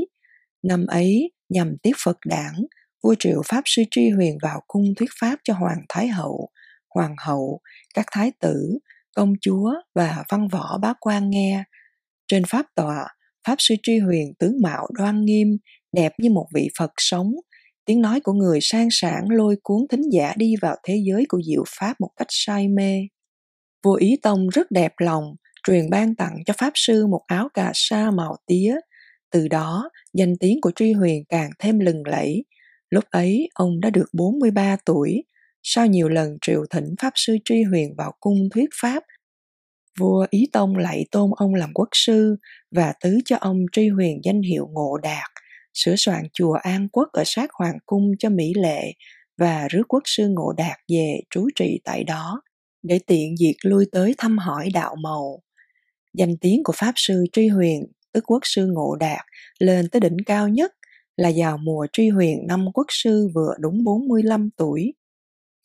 Năm 0.64 0.86
ấy, 0.88 1.32
nhằm 1.50 1.76
tiếp 1.84 1.92
Phật 2.04 2.18
đảng, 2.26 2.56
vua 3.04 3.16
triệu 3.20 3.42
Pháp 3.46 3.62
Sư 3.66 3.84
Tri 3.92 4.10
Huyền 4.10 4.38
vào 4.42 4.62
cung 4.68 4.84
thuyết 4.98 5.10
pháp 5.22 5.40
cho 5.44 5.54
Hoàng 5.54 5.82
Thái 5.90 6.08
Hậu, 6.08 6.50
Hoàng 6.96 7.16
hậu, 7.26 7.60
các 7.96 8.06
thái 8.12 8.32
tử, 8.40 8.78
công 9.16 9.34
chúa 9.42 9.74
và 9.96 10.24
văn 10.30 10.48
võ 10.48 10.78
bá 10.82 10.94
quan 11.00 11.30
nghe. 11.30 11.64
Trên 12.28 12.44
pháp 12.48 12.66
tọa, 12.76 13.08
Pháp 13.48 13.56
Sư 13.60 13.76
Tri 13.84 13.98
Huyền 13.98 14.34
tướng 14.40 14.58
mạo 14.64 14.88
đoan 14.94 15.26
nghiêm, 15.26 15.48
đẹp 15.94 16.12
như 16.18 16.30
một 16.30 16.48
vị 16.54 16.70
Phật 16.80 16.92
sống, 16.98 17.32
tiếng 17.90 18.02
nói 18.02 18.20
của 18.20 18.34
người 18.34 18.60
sang 18.62 18.88
sảng 18.92 19.30
lôi 19.30 19.56
cuốn 19.64 19.88
thính 19.90 20.02
giả 20.12 20.34
đi 20.38 20.56
vào 20.62 20.76
thế 20.84 21.04
giới 21.08 21.26
của 21.30 21.42
diệu 21.46 21.64
pháp 21.68 22.02
một 22.02 22.10
cách 22.18 22.28
say 22.30 22.68
mê. 22.68 23.08
Vua 23.84 23.94
ý 23.94 24.18
tông 24.22 24.50
rất 24.50 24.72
đẹp 24.72 24.94
lòng, 25.02 25.36
truyền 25.68 25.90
ban 25.90 26.16
tặng 26.16 26.38
cho 26.46 26.54
pháp 26.58 26.72
sư 26.76 27.08
một 27.08 27.22
áo 27.28 27.50
cà 27.54 27.72
sa 27.74 28.12
màu 28.12 28.36
tía. 28.46 28.76
Từ 29.32 29.48
đó, 29.48 29.90
danh 30.14 30.38
tiếng 30.40 30.62
của 30.62 30.72
truy 30.76 30.92
huyền 30.92 31.24
càng 31.30 31.50
thêm 31.60 31.80
lừng 31.80 32.04
lẫy. 32.06 32.46
Lúc 32.90 33.04
ấy, 33.10 33.50
ông 33.54 33.80
đã 33.80 33.90
được 33.90 34.08
43 34.14 34.78
tuổi. 34.86 35.24
Sau 35.64 35.88
nhiều 35.88 36.10
lần 36.10 36.38
triều 36.42 36.66
thỉnh 36.70 36.96
pháp 37.02 37.14
sư 37.16 37.38
truy 37.46 37.64
huyền 37.64 37.94
vào 37.98 38.14
cung 38.20 38.50
thuyết 38.54 38.70
pháp, 38.82 39.04
vua 40.00 40.28
ý 40.30 40.50
tông 40.54 40.78
lại 40.78 41.06
tôn 41.12 41.32
ông 41.38 41.54
làm 41.54 41.74
quốc 41.74 41.90
sư 41.92 42.36
và 42.72 42.94
tứ 43.04 43.20
cho 43.26 43.38
ông 43.40 43.58
truy 43.72 43.90
huyền 43.90 44.20
danh 44.24 44.42
hiệu 44.42 44.68
ngộ 44.74 44.98
đạt 44.98 45.39
sửa 45.74 45.96
soạn 45.98 46.24
chùa 46.34 46.54
An 46.54 46.88
Quốc 46.92 47.10
ở 47.14 47.24
sát 47.26 47.50
Hoàng 47.54 47.78
Cung 47.86 48.12
cho 48.20 48.30
Mỹ 48.30 48.54
Lệ 48.56 48.94
và 49.38 49.68
rước 49.68 49.84
quốc 49.88 50.04
sư 50.06 50.28
Ngộ 50.30 50.54
Đạt 50.58 50.78
về 50.88 51.20
trú 51.30 51.48
trị 51.56 51.80
tại 51.84 52.04
đó 52.04 52.42
để 52.84 53.00
tiện 53.08 53.36
việc 53.40 53.56
lui 53.64 53.86
tới 53.92 54.16
thăm 54.18 54.38
hỏi 54.38 54.70
đạo 54.74 54.96
màu. 54.96 55.42
Danh 56.14 56.38
tiếng 56.38 56.64
của 56.64 56.74
Pháp 56.76 56.92
Sư 56.96 57.26
Truy 57.32 57.48
Huyền, 57.48 57.86
tức 58.14 58.24
quốc 58.28 58.40
sư 58.44 58.68
Ngộ 58.68 58.96
Đạt, 58.96 59.26
lên 59.60 59.90
tới 59.90 60.00
đỉnh 60.00 60.18
cao 60.26 60.48
nhất 60.48 60.72
là 61.18 61.32
vào 61.38 61.58
mùa 61.58 61.88
Truy 61.94 62.10
Huyền 62.10 62.48
năm 62.48 62.66
quốc 62.74 62.88
sư 62.90 63.28
vừa 63.36 63.54
đúng 63.60 63.84
45 63.84 64.50
tuổi. 64.58 64.94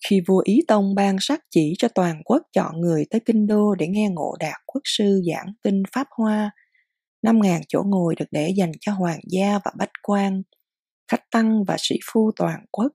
Khi 0.08 0.20
vua 0.20 0.42
Ý 0.44 0.60
Tông 0.68 0.94
ban 0.94 1.16
sắc 1.20 1.40
chỉ 1.50 1.74
cho 1.78 1.88
toàn 1.88 2.22
quốc 2.24 2.42
chọn 2.52 2.80
người 2.80 3.04
tới 3.10 3.20
kinh 3.20 3.46
đô 3.46 3.74
để 3.74 3.86
nghe 3.86 4.08
Ngộ 4.08 4.36
Đạt 4.40 4.60
quốc 4.66 4.82
sư 4.84 5.22
giảng 5.32 5.52
kinh 5.64 5.82
Pháp 5.92 6.06
Hoa, 6.10 6.50
5.000 7.24 7.60
chỗ 7.68 7.82
ngồi 7.86 8.14
được 8.14 8.24
để 8.30 8.50
dành 8.56 8.72
cho 8.80 8.92
hoàng 8.92 9.20
gia 9.30 9.58
và 9.64 9.70
bách 9.78 9.90
quan, 10.02 10.42
khách 11.08 11.30
tăng 11.30 11.64
và 11.64 11.76
sĩ 11.78 11.96
phu 12.12 12.30
toàn 12.36 12.64
quốc. 12.70 12.92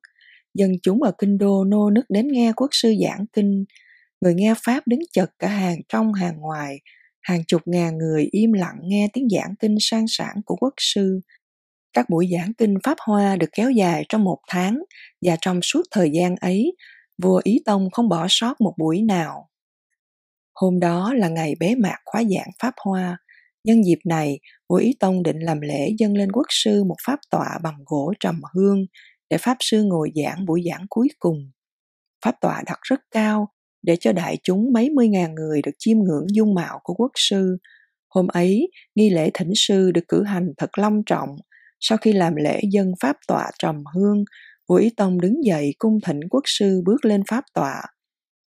Dân 0.54 0.72
chúng 0.82 1.04
ở 1.04 1.12
kinh 1.18 1.38
đô 1.38 1.64
nô 1.64 1.90
nức 1.90 2.06
đến 2.10 2.28
nghe 2.28 2.54
quốc 2.56 2.70
sư 2.72 2.94
giảng 3.04 3.26
kinh. 3.34 3.66
Người 4.22 4.34
nghe 4.34 4.54
Pháp 4.66 4.88
đứng 4.88 5.00
chật 5.14 5.30
cả 5.40 5.48
hàng 5.48 5.78
trong 5.90 6.14
hàng 6.14 6.38
ngoài, 6.38 6.80
hàng 7.22 7.44
chục 7.48 7.62
ngàn 7.66 7.98
người 7.98 8.28
im 8.32 8.54
lặng 8.54 8.76
nghe 8.84 9.08
tiếng 9.14 9.28
giảng 9.30 9.56
kinh 9.60 9.76
sang 9.80 10.06
sản 10.08 10.36
của 10.46 10.56
quốc 10.56 10.74
sư. 10.78 11.22
Các 11.94 12.10
buổi 12.10 12.30
giảng 12.32 12.54
kinh 12.54 12.76
Pháp 12.84 12.98
Hoa 13.02 13.36
được 13.36 13.50
kéo 13.52 13.72
dài 13.72 14.06
trong 14.10 14.24
một 14.24 14.40
tháng 14.48 14.84
và 15.22 15.38
trong 15.42 15.60
suốt 15.62 15.82
thời 15.92 16.12
gian 16.14 16.36
ấy, 16.36 16.76
vua 17.24 17.42
Ý 17.44 17.60
Tông 17.66 17.92
không 17.92 18.10
bỏ 18.10 18.26
sót 18.30 18.62
một 18.62 18.74
buổi 18.78 19.02
nào. 19.02 19.50
Hôm 20.54 20.80
đó 20.80 21.14
là 21.14 21.28
ngày 21.28 21.56
bế 21.60 21.76
mạc 21.76 21.98
khóa 22.06 22.24
giảng 22.24 22.50
Pháp 22.60 22.74
Hoa, 22.86 23.18
Nhân 23.64 23.84
dịp 23.84 24.00
này, 24.06 24.40
vua 24.70 24.76
Ý 24.76 24.96
Tông 25.00 25.24
định 25.24 25.40
làm 25.40 25.62
lễ 25.62 25.90
dâng 26.00 26.18
lên 26.18 26.32
quốc 26.32 26.46
sư 26.50 26.84
một 26.84 26.96
pháp 27.06 27.20
tọa 27.30 27.60
bằng 27.64 27.78
gỗ 27.86 28.14
trầm 28.20 28.42
hương 28.56 28.86
để 29.30 29.38
pháp 29.38 29.58
sư 29.60 29.84
ngồi 29.84 30.12
giảng 30.16 30.46
buổi 30.46 30.64
giảng 30.70 30.86
cuối 30.90 31.08
cùng. 31.20 31.52
Pháp 32.26 32.36
tọa 32.42 32.64
đặt 32.66 32.80
rất 32.82 33.00
cao 33.12 33.48
để 33.82 33.96
cho 34.00 34.12
đại 34.12 34.38
chúng 34.44 34.74
mấy 34.74 34.90
mươi 34.90 35.08
ngàn 35.08 35.36
người 35.36 35.62
được 35.62 35.72
chiêm 35.78 35.98
ngưỡng 35.98 36.26
dung 36.34 36.54
mạo 36.54 36.80
của 36.84 36.94
quốc 36.94 37.12
sư. 37.16 37.58
Hôm 38.10 38.28
ấy, 38.28 38.70
nghi 38.96 39.10
lễ 39.10 39.32
thỉnh 39.34 39.52
sư 39.56 39.92
được 39.92 40.08
cử 40.08 40.24
hành 40.24 40.48
thật 40.58 40.78
long 40.78 41.02
trọng. 41.06 41.30
Sau 41.80 41.98
khi 41.98 42.14
làm 42.14 42.36
lễ 42.36 42.62
dân 42.72 42.92
pháp 43.00 43.16
tọa 43.28 43.52
trầm 43.60 43.84
hương, 43.96 44.24
Vũ 44.70 44.76
Ý 44.76 44.90
Tông 44.98 45.22
đứng 45.22 45.46
dậy 45.46 45.76
cung 45.78 46.00
thỉnh 46.06 46.20
quốc 46.30 46.44
sư 46.46 46.82
bước 46.86 47.06
lên 47.06 47.22
pháp 47.30 47.44
tọa. 47.54 47.82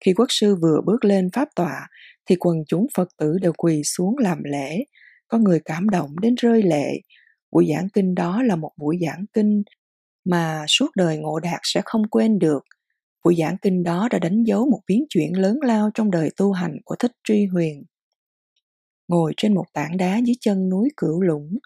Khi 0.06 0.14
quốc 0.14 0.28
sư 0.30 0.56
vừa 0.56 0.82
bước 0.86 1.06
lên 1.06 1.30
pháp 1.34 1.48
tọa, 1.56 1.88
thì 2.30 2.36
quần 2.40 2.58
chúng 2.68 2.88
Phật 2.98 3.08
tử 3.18 3.38
đều 3.42 3.54
quỳ 3.58 3.82
xuống 3.84 4.18
làm 4.18 4.44
lễ, 4.44 4.84
có 5.32 5.38
người 5.38 5.60
cảm 5.66 5.90
động 5.90 6.20
đến 6.22 6.36
rơi 6.36 6.64
lệ. 6.64 7.02
Buổi 7.52 7.68
giảng 7.74 7.90
kinh 7.90 8.16
đó 8.16 8.44
là 8.44 8.56
một 8.56 8.72
buổi 8.78 9.00
giảng 9.02 9.26
kinh 9.34 9.64
mà 10.26 10.66
suốt 10.68 10.88
đời 10.96 11.18
ngộ 11.18 11.40
đạt 11.40 11.60
sẽ 11.64 11.82
không 11.86 12.08
quên 12.08 12.40
được. 12.40 12.64
Buổi 13.24 13.36
giảng 13.40 13.58
kinh 13.62 13.84
đó 13.84 14.08
đã 14.12 14.20
đánh 14.20 14.44
dấu 14.44 14.66
một 14.66 14.80
biến 14.88 15.06
chuyển 15.10 15.38
lớn 15.38 15.60
lao 15.62 15.90
trong 15.94 16.12
đời 16.12 16.30
tu 16.38 16.52
hành 16.52 16.78
của 16.86 16.96
Thích 17.00 17.12
truy 17.24 17.46
Huyền. 17.46 17.84
Ngồi 19.08 19.34
trên 19.38 19.54
một 19.54 19.66
tảng 19.74 19.98
đá 19.98 20.18
dưới 20.18 20.36
chân 20.40 20.70
núi 20.70 20.90
Cửu 20.98 21.22
Lũng, 21.22 21.58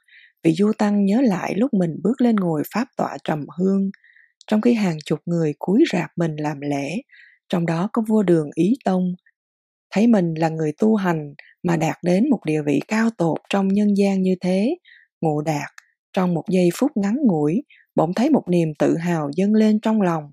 vị 0.44 0.54
du 0.54 0.72
tăng 0.78 1.06
nhớ 1.06 1.22
lại 1.22 1.54
lúc 1.58 1.74
mình 1.74 2.00
bước 2.04 2.22
lên 2.22 2.36
ngồi 2.36 2.64
pháp 2.74 2.88
tọa 2.98 3.18
trầm 3.24 3.46
hương, 3.58 3.90
trong 4.48 4.62
khi 4.62 4.74
hàng 4.74 4.98
chục 5.06 5.20
người 5.26 5.54
cúi 5.60 5.84
rạp 5.94 6.10
mình 6.16 6.36
làm 6.36 6.62
lễ, 6.62 7.02
trong 7.50 7.66
đó 7.66 7.90
có 7.94 8.02
vua 8.08 8.24
đường 8.24 8.50
Ý 8.56 8.74
Tông, 8.86 9.16
thấy 9.92 10.08
mình 10.08 10.34
là 10.34 10.50
người 10.50 10.72
tu 10.78 10.96
hành 10.96 11.34
mà 11.68 11.78
đạt 11.78 11.96
đến 12.04 12.30
một 12.30 12.40
địa 12.46 12.62
vị 12.66 12.80
cao 12.88 13.10
tột 13.18 13.38
trong 13.50 13.68
nhân 13.68 13.98
gian 13.98 14.22
như 14.22 14.36
thế 14.42 14.76
ngộ 15.22 15.42
đạt 15.42 15.70
trong 16.14 16.34
một 16.34 16.44
giây 16.50 16.70
phút 16.76 16.92
ngắn 16.96 17.18
ngủi 17.24 17.64
bỗng 17.96 18.14
thấy 18.14 18.30
một 18.30 18.44
niềm 18.50 18.70
tự 18.80 18.98
hào 18.98 19.30
dâng 19.36 19.54
lên 19.54 19.80
trong 19.80 20.02
lòng 20.02 20.24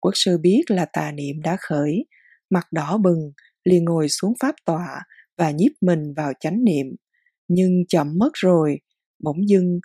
quốc 0.00 0.12
sư 0.14 0.38
biết 0.38 0.62
là 0.68 0.86
tà 0.92 1.12
niệm 1.12 1.40
đã 1.42 1.56
khởi 1.60 2.04
mặt 2.50 2.66
đỏ 2.72 2.98
bừng 2.98 3.32
liền 3.64 3.84
ngồi 3.84 4.08
xuống 4.08 4.32
pháp 4.40 4.54
tọa 4.64 5.02
và 5.38 5.50
nhiếp 5.50 5.72
mình 5.80 6.14
vào 6.16 6.32
chánh 6.40 6.64
niệm. 6.64 6.86
Nhưng 7.48 7.84
chậm 7.88 8.18
mất 8.18 8.30
rồi, 8.34 8.78
bỗng 9.22 9.48
dưng 9.48 9.80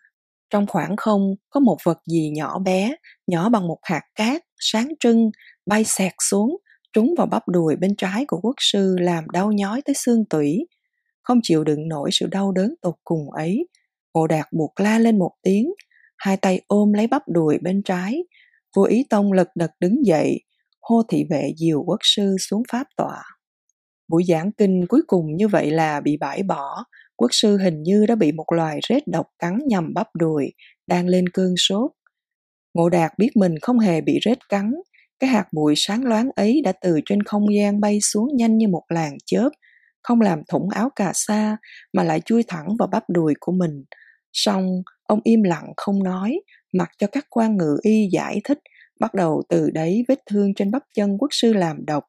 trong 0.49 0.67
khoảng 0.67 0.95
không 0.97 1.35
có 1.49 1.59
một 1.59 1.77
vật 1.83 1.97
gì 2.11 2.31
nhỏ 2.35 2.59
bé, 2.59 2.95
nhỏ 3.27 3.49
bằng 3.49 3.67
một 3.67 3.79
hạt 3.83 4.01
cát, 4.15 4.41
sáng 4.59 4.93
trưng, 4.99 5.31
bay 5.65 5.83
xẹt 5.83 6.13
xuống, 6.29 6.57
trúng 6.93 7.13
vào 7.17 7.27
bắp 7.27 7.47
đùi 7.47 7.75
bên 7.75 7.95
trái 7.97 8.25
của 8.27 8.39
quốc 8.41 8.55
sư 8.57 8.95
làm 8.99 9.29
đau 9.33 9.51
nhói 9.51 9.81
tới 9.85 9.95
xương 9.95 10.25
tủy. 10.29 10.67
Không 11.27 11.39
chịu 11.43 11.63
đựng 11.63 11.87
nổi 11.87 12.09
sự 12.11 12.27
đau 12.31 12.51
đớn 12.51 12.73
tột 12.81 12.95
cùng 13.03 13.31
ấy, 13.31 13.67
Ngộ 14.13 14.27
Đạt 14.27 14.45
buộc 14.51 14.79
la 14.79 14.99
lên 14.99 15.19
một 15.19 15.31
tiếng, 15.43 15.73
hai 16.17 16.37
tay 16.37 16.61
ôm 16.67 16.93
lấy 16.93 17.07
bắp 17.07 17.21
đùi 17.27 17.57
bên 17.61 17.81
trái. 17.85 18.23
Vua 18.75 18.83
Ý 18.83 19.05
Tông 19.09 19.33
lật 19.33 19.47
đật 19.55 19.71
đứng 19.79 20.05
dậy, 20.05 20.41
hô 20.81 21.03
thị 21.03 21.25
vệ 21.29 21.51
diều 21.57 21.83
quốc 21.83 21.99
sư 22.01 22.35
xuống 22.39 22.63
pháp 22.71 22.87
tọa. 22.97 23.23
Buổi 24.07 24.23
giảng 24.27 24.51
kinh 24.51 24.85
cuối 24.89 25.01
cùng 25.07 25.35
như 25.35 25.47
vậy 25.47 25.71
là 25.71 26.01
bị 26.01 26.17
bãi 26.17 26.43
bỏ, 26.43 26.83
quốc 27.15 27.29
sư 27.31 27.57
hình 27.57 27.83
như 27.83 28.05
đã 28.05 28.15
bị 28.15 28.31
một 28.31 28.45
loài 28.51 28.79
rết 28.89 29.07
độc 29.07 29.27
cắn 29.39 29.59
nhầm 29.67 29.93
bắp 29.93 30.07
đùi, 30.15 30.53
đang 30.87 31.07
lên 31.07 31.29
cơn 31.29 31.53
sốt. 31.57 31.91
Ngộ 32.73 32.89
Đạt 32.89 33.11
biết 33.17 33.29
mình 33.35 33.59
không 33.61 33.79
hề 33.79 34.01
bị 34.01 34.19
rết 34.25 34.49
cắn, 34.49 34.73
cái 35.19 35.29
hạt 35.29 35.45
bụi 35.53 35.73
sáng 35.77 36.05
loáng 36.05 36.29
ấy 36.35 36.61
đã 36.63 36.71
từ 36.81 36.99
trên 37.05 37.23
không 37.23 37.55
gian 37.55 37.79
bay 37.79 37.99
xuống 38.01 38.27
nhanh 38.35 38.57
như 38.57 38.67
một 38.67 38.83
làn 38.89 39.17
chớp, 39.25 39.49
không 40.07 40.21
làm 40.21 40.41
thủng 40.49 40.69
áo 40.69 40.89
cà 40.95 41.11
sa 41.13 41.57
mà 41.93 42.03
lại 42.03 42.21
chui 42.25 42.43
thẳng 42.47 42.67
vào 42.79 42.87
bắp 42.87 43.03
đùi 43.09 43.33
của 43.39 43.51
mình. 43.51 43.83
Xong, 44.33 44.81
ông 45.03 45.19
im 45.23 45.43
lặng 45.43 45.73
không 45.77 46.03
nói, 46.03 46.41
mặc 46.73 46.89
cho 46.97 47.07
các 47.07 47.25
quan 47.29 47.57
ngự 47.57 47.77
y 47.81 48.09
giải 48.11 48.41
thích, 48.43 48.59
bắt 48.99 49.13
đầu 49.13 49.43
từ 49.49 49.69
đấy 49.69 50.05
vết 50.07 50.19
thương 50.31 50.53
trên 50.53 50.71
bắp 50.71 50.83
chân 50.95 51.17
quốc 51.17 51.27
sư 51.31 51.53
làm 51.53 51.85
độc. 51.85 52.03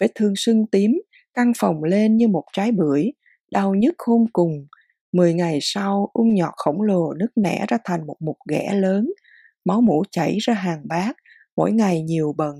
Vết 0.00 0.12
thương 0.14 0.32
sưng 0.36 0.66
tím, 0.66 1.02
căng 1.34 1.52
phòng 1.58 1.84
lên 1.84 2.16
như 2.16 2.28
một 2.28 2.44
trái 2.52 2.72
bưởi, 2.72 3.12
đau 3.50 3.74
nhức 3.74 3.94
khôn 3.98 4.26
cùng. 4.32 4.66
Mười 5.12 5.34
ngày 5.34 5.58
sau, 5.62 6.10
ung 6.12 6.34
nhọt 6.34 6.54
khổng 6.56 6.82
lồ 6.82 7.12
nứt 7.12 7.30
nẻ 7.36 7.64
ra 7.68 7.78
thành 7.84 8.06
một 8.06 8.16
mục 8.20 8.36
ghẻ 8.48 8.74
lớn, 8.74 9.10
máu 9.64 9.80
mũ 9.80 10.02
chảy 10.10 10.38
ra 10.40 10.54
hàng 10.54 10.82
bát, 10.84 11.16
mỗi 11.56 11.72
ngày 11.72 12.02
nhiều 12.02 12.34
bận. 12.36 12.56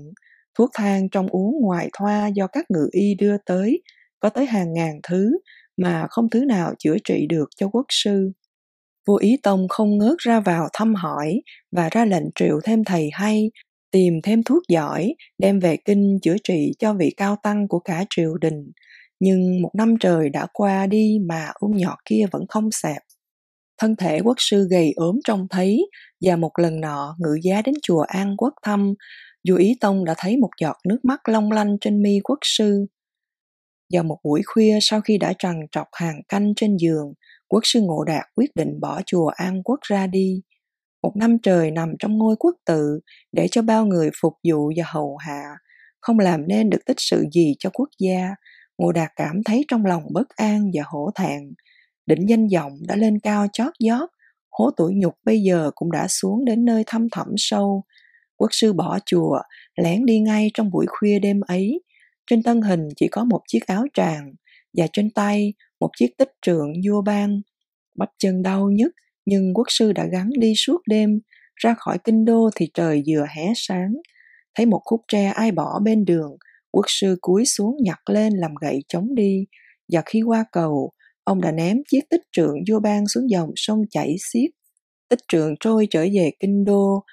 Thuốc 0.57 0.69
thang 0.73 1.09
trong 1.09 1.27
uống 1.27 1.61
ngoài 1.61 1.89
thoa 1.93 2.27
do 2.27 2.47
các 2.47 2.65
ngự 2.71 2.87
y 2.91 3.15
đưa 3.15 3.37
tới, 3.45 3.81
có 4.23 4.29
tới 4.29 4.45
hàng 4.45 4.73
ngàn 4.73 4.99
thứ, 5.03 5.31
mà 5.77 6.07
không 6.09 6.29
thứ 6.29 6.45
nào 6.45 6.73
chữa 6.79 6.95
trị 7.03 7.25
được 7.29 7.45
cho 7.55 7.67
quốc 7.67 7.85
sư. 7.89 8.31
Vua 9.07 9.15
Ý 9.15 9.37
Tông 9.43 9.67
không 9.69 9.97
ngớt 9.97 10.17
ra 10.17 10.39
vào 10.39 10.67
thăm 10.73 10.95
hỏi 10.95 11.41
và 11.71 11.89
ra 11.91 12.05
lệnh 12.05 12.23
triệu 12.35 12.59
thêm 12.63 12.83
thầy 12.83 13.09
hay, 13.13 13.51
tìm 13.91 14.13
thêm 14.23 14.43
thuốc 14.43 14.63
giỏi, 14.69 15.15
đem 15.37 15.59
về 15.59 15.77
kinh 15.85 16.17
chữa 16.21 16.35
trị 16.43 16.71
cho 16.79 16.93
vị 16.93 17.13
cao 17.17 17.35
tăng 17.43 17.67
của 17.67 17.79
cả 17.79 18.05
triều 18.09 18.37
đình. 18.37 18.71
Nhưng 19.19 19.61
một 19.61 19.71
năm 19.77 19.95
trời 19.99 20.29
đã 20.29 20.47
qua 20.53 20.87
đi 20.87 21.17
mà 21.29 21.51
ung 21.59 21.77
nhọt 21.77 21.97
kia 22.05 22.25
vẫn 22.31 22.43
không 22.49 22.71
xẹp. 22.71 23.01
Thân 23.81 23.95
thể 23.95 24.19
quốc 24.23 24.37
sư 24.37 24.67
gầy 24.71 24.91
ốm 24.95 25.19
trông 25.23 25.47
thấy, 25.49 25.89
và 26.21 26.35
một 26.35 26.51
lần 26.59 26.81
nọ 26.81 27.15
ngự 27.19 27.35
giá 27.43 27.61
đến 27.61 27.75
chùa 27.81 28.01
An 28.01 28.37
Quốc 28.37 28.53
thăm, 28.63 28.93
vua 29.49 29.55
Ý 29.55 29.73
Tông 29.81 30.05
đã 30.05 30.15
thấy 30.17 30.37
một 30.37 30.49
giọt 30.61 30.75
nước 30.87 30.99
mắt 31.03 31.29
long 31.29 31.51
lanh 31.51 31.77
trên 31.81 32.01
mi 32.01 32.19
quốc 32.23 32.39
sư. 32.41 32.85
Vào 33.93 34.03
một 34.03 34.17
buổi 34.23 34.41
khuya 34.45 34.77
sau 34.81 35.01
khi 35.01 35.17
đã 35.17 35.33
trằn 35.39 35.59
trọc 35.71 35.87
hàng 35.91 36.21
canh 36.29 36.53
trên 36.55 36.77
giường, 36.77 37.13
quốc 37.47 37.61
sư 37.63 37.81
Ngộ 37.81 38.03
Đạt 38.03 38.25
quyết 38.35 38.55
định 38.55 38.79
bỏ 38.81 39.01
chùa 39.05 39.27
An 39.27 39.63
Quốc 39.63 39.79
ra 39.81 40.07
đi. 40.07 40.41
Một 41.03 41.11
năm 41.15 41.37
trời 41.43 41.71
nằm 41.71 41.93
trong 41.99 42.17
ngôi 42.17 42.35
quốc 42.39 42.55
tự 42.65 42.99
để 43.31 43.47
cho 43.51 43.61
bao 43.61 43.85
người 43.85 44.09
phục 44.21 44.33
vụ 44.49 44.71
và 44.77 44.83
hầu 44.87 45.17
hạ, 45.17 45.43
không 45.99 46.19
làm 46.19 46.47
nên 46.47 46.69
được 46.69 46.85
tích 46.85 46.97
sự 46.99 47.25
gì 47.33 47.55
cho 47.59 47.69
quốc 47.73 47.89
gia. 47.99 48.35
Ngộ 48.77 48.91
Đạt 48.91 49.11
cảm 49.15 49.43
thấy 49.45 49.65
trong 49.67 49.85
lòng 49.85 50.03
bất 50.13 50.29
an 50.29 50.71
và 50.73 50.83
hổ 50.85 51.09
thẹn. 51.15 51.53
đỉnh 52.05 52.29
danh 52.29 52.47
vọng 52.55 52.73
đã 52.87 52.95
lên 52.95 53.19
cao 53.19 53.47
chót 53.53 53.73
vót, 53.89 54.09
hố 54.51 54.71
tuổi 54.77 54.93
nhục 54.95 55.13
bây 55.25 55.41
giờ 55.41 55.71
cũng 55.75 55.91
đã 55.91 56.07
xuống 56.07 56.45
đến 56.45 56.65
nơi 56.65 56.83
thăm 56.87 57.07
thẳm 57.11 57.27
sâu. 57.37 57.83
Quốc 58.37 58.49
sư 58.51 58.73
bỏ 58.73 58.99
chùa, 59.05 59.39
lén 59.75 60.05
đi 60.05 60.19
ngay 60.19 60.51
trong 60.53 60.71
buổi 60.71 60.85
khuya 60.89 61.19
đêm 61.19 61.41
ấy. 61.47 61.81
Trên 62.27 62.43
thân 62.43 62.61
hình 62.61 62.87
chỉ 62.95 63.07
có 63.07 63.23
một 63.23 63.41
chiếc 63.47 63.67
áo 63.67 63.85
tràng, 63.93 64.33
và 64.77 64.87
trên 64.93 65.09
tay 65.09 65.53
một 65.79 65.89
chiếc 65.97 66.17
tích 66.17 66.31
trượng 66.41 66.73
vua 66.87 67.01
ban. 67.01 67.41
Bắp 67.97 68.09
chân 68.19 68.41
đau 68.41 68.69
nhức, 68.69 68.91
nhưng 69.25 69.53
quốc 69.53 69.67
sư 69.69 69.91
đã 69.91 70.05
gắn 70.11 70.29
đi 70.39 70.53
suốt 70.55 70.81
đêm, 70.89 71.19
ra 71.55 71.75
khỏi 71.77 71.97
kinh 72.03 72.25
đô 72.25 72.49
thì 72.55 72.69
trời 72.73 73.03
vừa 73.07 73.25
hé 73.35 73.53
sáng. 73.55 73.93
Thấy 74.55 74.65
một 74.65 74.81
khúc 74.85 75.01
tre 75.07 75.25
ai 75.25 75.51
bỏ 75.51 75.79
bên 75.79 76.05
đường, 76.05 76.31
quốc 76.71 76.85
sư 76.87 77.17
cúi 77.21 77.45
xuống 77.45 77.77
nhặt 77.83 77.99
lên 78.09 78.33
làm 78.33 78.51
gậy 78.61 78.79
chống 78.87 79.15
đi, 79.15 79.45
và 79.91 80.01
khi 80.05 80.21
qua 80.21 80.45
cầu, 80.51 80.91
ông 81.23 81.41
đã 81.41 81.51
ném 81.51 81.77
chiếc 81.87 82.01
tích 82.09 82.21
trượng 82.31 82.55
vua 82.69 82.79
ban 82.79 83.07
xuống 83.07 83.29
dòng 83.29 83.49
sông 83.55 83.81
chảy 83.89 84.15
xiết. 84.31 84.49
Tích 85.09 85.19
trượng 85.27 85.55
trôi 85.59 85.87
trở 85.89 86.01
về 86.01 86.31
kinh 86.39 86.65
đô, 86.65 87.03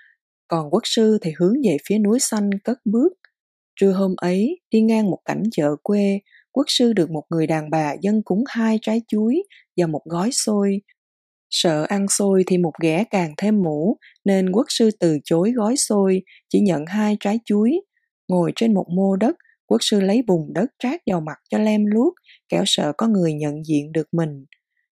còn 0.48 0.70
quốc 0.70 0.82
sư 0.84 1.18
thì 1.22 1.32
hướng 1.38 1.54
về 1.64 1.76
phía 1.88 1.98
núi 1.98 2.18
xanh 2.20 2.50
cất 2.64 2.78
bước. 2.84 3.12
Trưa 3.80 3.92
hôm 3.92 4.14
ấy, 4.16 4.60
đi 4.70 4.80
ngang 4.80 5.10
một 5.10 5.18
cảnh 5.24 5.42
chợ 5.52 5.76
quê, 5.82 6.20
quốc 6.52 6.64
sư 6.68 6.92
được 6.92 7.10
một 7.10 7.22
người 7.30 7.46
đàn 7.46 7.70
bà 7.70 7.94
dân 8.02 8.22
cúng 8.24 8.44
hai 8.48 8.78
trái 8.82 9.02
chuối 9.08 9.42
và 9.76 9.86
một 9.86 10.02
gói 10.04 10.30
xôi. 10.32 10.80
Sợ 11.50 11.86
ăn 11.88 12.08
xôi 12.08 12.44
thì 12.46 12.58
một 12.58 12.72
ghẻ 12.82 13.04
càng 13.10 13.34
thêm 13.36 13.62
mũ, 13.62 13.96
nên 14.24 14.52
quốc 14.52 14.66
sư 14.68 14.90
từ 15.00 15.18
chối 15.24 15.52
gói 15.52 15.76
xôi, 15.76 16.22
chỉ 16.48 16.60
nhận 16.60 16.86
hai 16.86 17.16
trái 17.20 17.38
chuối. 17.44 17.80
Ngồi 18.28 18.52
trên 18.56 18.74
một 18.74 18.86
mô 18.96 19.16
đất, 19.16 19.36
quốc 19.66 19.78
sư 19.80 20.00
lấy 20.00 20.22
bùn 20.22 20.52
đất 20.52 20.70
trát 20.78 21.00
vào 21.10 21.20
mặt 21.20 21.36
cho 21.50 21.58
lem 21.58 21.84
luốc, 21.86 22.14
kẻo 22.48 22.62
sợ 22.66 22.92
có 22.98 23.06
người 23.06 23.32
nhận 23.32 23.54
diện 23.66 23.92
được 23.92 24.08
mình. 24.12 24.44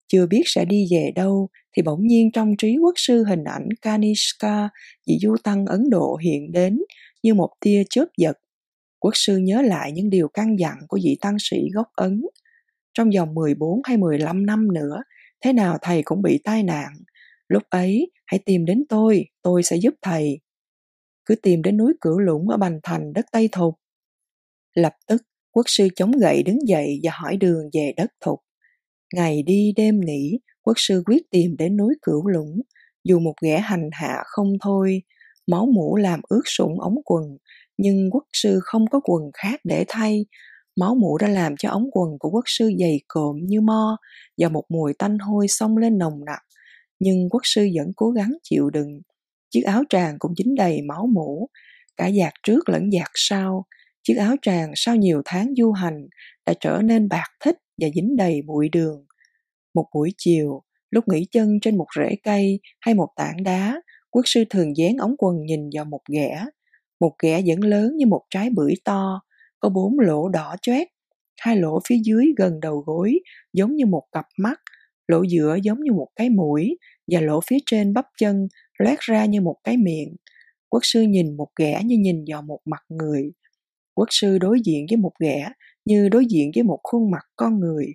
Chưa 0.08 0.26
biết 0.26 0.43
sẽ 0.45 0.65
đi 0.65 0.86
về 0.91 1.12
đâu, 1.15 1.50
thì 1.78 1.82
bỗng 1.82 2.08
nhiên 2.08 2.32
trong 2.32 2.54
trí 2.58 2.78
quốc 2.78 2.93
sư 2.95 3.24
hình 3.28 3.43
ảnh 3.43 3.69
Kanishka, 3.82 4.69
vị 5.08 5.17
du 5.21 5.36
tăng 5.43 5.65
Ấn 5.65 5.89
Độ 5.89 6.17
hiện 6.24 6.52
đến 6.52 6.80
như 7.24 7.34
một 7.34 7.50
tia 7.62 7.84
chớp 7.89 8.06
giật 8.17 8.38
quốc 9.06 9.13
sư 9.15 9.38
nhớ 9.38 9.62
lại 9.62 9.91
những 9.91 10.10
điều 10.10 10.28
căn 10.28 10.60
dặn 10.60 10.78
của 10.88 11.00
vị 11.04 11.18
tăng 11.22 11.36
sĩ 11.39 11.58
gốc 11.74 11.88
Ấn. 11.96 12.22
Trong 12.94 13.10
vòng 13.18 13.34
14 13.34 13.82
hay 13.84 13.98
15 13.98 14.46
năm 14.46 14.74
nữa, 14.74 15.04
thế 15.44 15.54
nào 15.54 15.78
thầy 15.82 16.02
cũng 16.06 16.22
bị 16.22 16.39
tai 16.44 16.63
nạn. 16.63 16.94
Lúc 17.48 17.63
ấy, 17.70 18.12
hãy 18.26 18.39
tìm 18.46 18.65
đến 18.65 18.84
tôi, 18.89 19.26
tôi 19.41 19.63
sẽ 19.63 19.76
giúp 19.76 19.94
thầy. 20.02 20.39
Cứ 21.26 21.36
tìm 21.36 21.62
đến 21.62 21.78
núi 21.78 21.94
Cửu 22.02 22.20
Lũng 22.20 22.50
ở 22.50 22.58
Bành 22.58 22.80
Thành, 22.84 23.13
đất 23.13 23.26
Tây 23.32 23.50
Thục. 23.52 23.76
Lập 24.74 24.94
tức, 25.08 25.22
quốc 25.52 25.65
sư 25.68 25.88
chống 25.96 26.12
gậy 26.12 26.44
đứng 26.44 26.68
dậy 26.68 27.00
và 27.04 27.12
hỏi 27.15 27.38
đường 27.38 27.70
về 27.74 27.94
đất 27.98 28.12
Thục. 28.22 28.39
Ngày 29.13 29.44
đi 29.44 29.74
đêm 29.76 30.02
nghỉ, 30.02 30.39
quốc 30.62 30.76
sư 30.78 31.04
quyết 31.06 31.22
tìm 31.32 31.56
đến 31.58 31.78
núi 31.78 31.96
Cửu 32.02 32.28
Lũng, 32.28 32.62
dù 33.04 33.20
một 33.20 33.34
ghẻ 33.41 33.60
hành 33.60 33.89
hạ 33.91 34.24
không 34.26 34.54
thôi, 34.62 35.02
máu 35.47 35.65
mũ 35.65 35.95
làm 35.95 36.21
ướt 36.29 36.41
sũng 36.45 36.79
ống 36.79 36.95
quần, 37.05 37.23
nhưng 37.77 38.10
quốc 38.12 38.23
sư 38.34 38.60
không 38.63 38.86
có 38.91 38.99
quần 39.03 39.21
khác 39.34 39.60
để 39.63 39.86
thay. 39.88 40.25
Máu 40.75 40.95
mũ 40.95 41.17
đã 41.17 41.27
làm 41.27 41.55
cho 41.58 41.69
ống 41.69 41.89
quần 41.91 42.10
của 42.19 42.29
quốc 42.29 42.43
sư 42.45 42.71
dày 42.79 42.99
cộm 43.08 43.38
như 43.43 43.62
mo 43.62 43.97
và 44.38 44.49
một 44.49 44.63
mùi 44.69 44.93
tanh 44.93 45.19
hôi 45.19 45.47
xông 45.47 45.77
lên 45.77 45.97
nồng 45.97 46.25
nặc. 46.25 46.39
Nhưng 46.99 47.29
quốc 47.29 47.41
sư 47.43 47.67
vẫn 47.77 47.93
cố 47.95 48.12
gắng 48.12 48.34
chịu 48.43 48.69
đựng. 48.69 49.01
Chiếc 49.51 49.62
áo 49.62 49.84
tràng 49.89 50.15
cũng 50.19 50.34
dính 50.36 50.55
đầy 50.55 50.81
máu 50.81 51.08
mũ, 51.13 51.49
cả 51.97 52.12
giạc 52.12 52.34
trước 52.43 52.69
lẫn 52.69 52.91
giạc 52.91 53.12
sau. 53.13 53.65
Chiếc 54.03 54.15
áo 54.15 54.36
tràng 54.41 54.71
sau 54.75 54.95
nhiều 54.95 55.21
tháng 55.25 55.53
du 55.58 55.71
hành 55.71 56.08
đã 56.45 56.53
trở 56.60 56.81
nên 56.84 57.10
bạc 57.10 57.27
thích 57.43 57.58
và 57.81 57.88
dính 57.95 58.15
đầy 58.15 58.41
bụi 58.41 58.69
đường. 58.69 59.05
Một 59.73 59.86
buổi 59.95 60.13
chiều, 60.17 60.62
lúc 60.91 61.08
nghỉ 61.08 61.27
chân 61.31 61.60
trên 61.62 61.77
một 61.77 61.88
rễ 61.97 62.15
cây 62.23 62.60
hay 62.81 62.95
một 62.95 63.10
tảng 63.15 63.43
đá, 63.43 63.81
quốc 64.15 64.23
sư 64.25 64.43
thường 64.49 64.78
dán 64.78 64.97
ống 64.97 65.15
quần 65.17 65.45
nhìn 65.45 65.69
vào 65.73 65.86
một 65.86 66.01
ghẻ 66.12 66.45
một 66.99 67.15
ghẻ 67.23 67.41
vẫn 67.47 67.63
lớn 67.63 67.97
như 67.97 68.06
một 68.06 68.21
trái 68.30 68.49
bưởi 68.49 68.73
to, 68.84 69.21
có 69.60 69.69
bốn 69.69 69.99
lỗ 69.99 70.30
đỏ 70.30 70.56
choét 70.62 70.88
hai 71.38 71.58
lỗ 71.58 71.80
phía 71.88 71.97
dưới 72.04 72.25
gần 72.38 72.60
đầu 72.60 72.84
gối 72.86 73.19
giống 73.54 73.75
như 73.75 73.86
một 73.86 74.04
cặp 74.12 74.25
mắt, 74.38 74.60
lỗ 75.08 75.23
giữa 75.23 75.58
giống 75.63 75.84
như 75.84 75.91
một 75.91 76.08
cái 76.15 76.30
mũi 76.30 76.78
và 77.12 77.21
lỗ 77.21 77.39
phía 77.47 77.58
trên 77.65 77.93
bắp 77.93 78.06
chân 78.17 78.47
loét 78.80 78.99
ra 78.99 79.25
như 79.25 79.41
một 79.41 79.56
cái 79.63 79.78
miệng. 79.78 80.15
Quốc 80.69 80.80
sư 80.84 81.01
nhìn 81.01 81.38
một 81.38 81.47
ghẻ 81.60 81.82
như 81.86 81.97
nhìn 81.97 82.23
vào 82.28 82.41
một 82.41 82.60
mặt 82.65 82.84
người. 82.89 83.32
Quốc 83.95 84.08
sư 84.10 84.38
đối 84.38 84.60
diện 84.65 84.86
với 84.89 84.97
một 84.97 85.12
ghẻ 85.19 85.49
như 85.86 86.10
đối 86.10 86.25
diện 86.25 86.51
với 86.56 86.63
một 86.63 86.80
khuôn 86.84 87.12
mặt 87.12 87.23
con 87.36 87.60
người. 87.60 87.86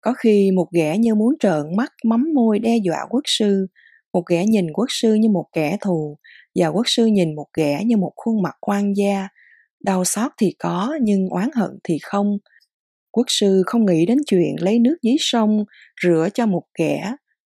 Có 0.00 0.12
khi 0.12 0.50
một 0.50 0.68
ghẻ 0.72 0.98
như 0.98 1.14
muốn 1.14 1.34
trợn 1.40 1.76
mắt 1.76 1.92
mắm 2.04 2.24
môi 2.34 2.58
đe 2.58 2.76
dọa 2.76 2.98
quốc 3.10 3.22
sư, 3.24 3.66
một 4.14 4.26
gã 4.26 4.42
nhìn 4.42 4.72
quốc 4.72 4.86
sư 4.88 5.14
như 5.14 5.28
một 5.28 5.46
kẻ 5.52 5.76
thù 5.80 6.18
và 6.54 6.68
quốc 6.68 6.84
sư 6.86 7.06
nhìn 7.06 7.34
một 7.34 7.46
gã 7.56 7.80
như 7.80 7.96
một 7.96 8.12
khuôn 8.16 8.42
mặt 8.42 8.56
oan 8.60 8.92
gia. 8.96 9.28
Đau 9.84 10.04
xót 10.04 10.32
thì 10.38 10.54
có 10.58 10.98
nhưng 11.02 11.28
oán 11.28 11.48
hận 11.54 11.70
thì 11.84 11.98
không. 12.02 12.38
Quốc 13.10 13.26
sư 13.28 13.62
không 13.66 13.86
nghĩ 13.86 14.06
đến 14.06 14.18
chuyện 14.26 14.56
lấy 14.60 14.78
nước 14.78 14.96
dưới 15.02 15.16
sông 15.18 15.64
rửa 16.02 16.28
cho 16.34 16.46
một 16.46 16.62
kẻ 16.78 17.14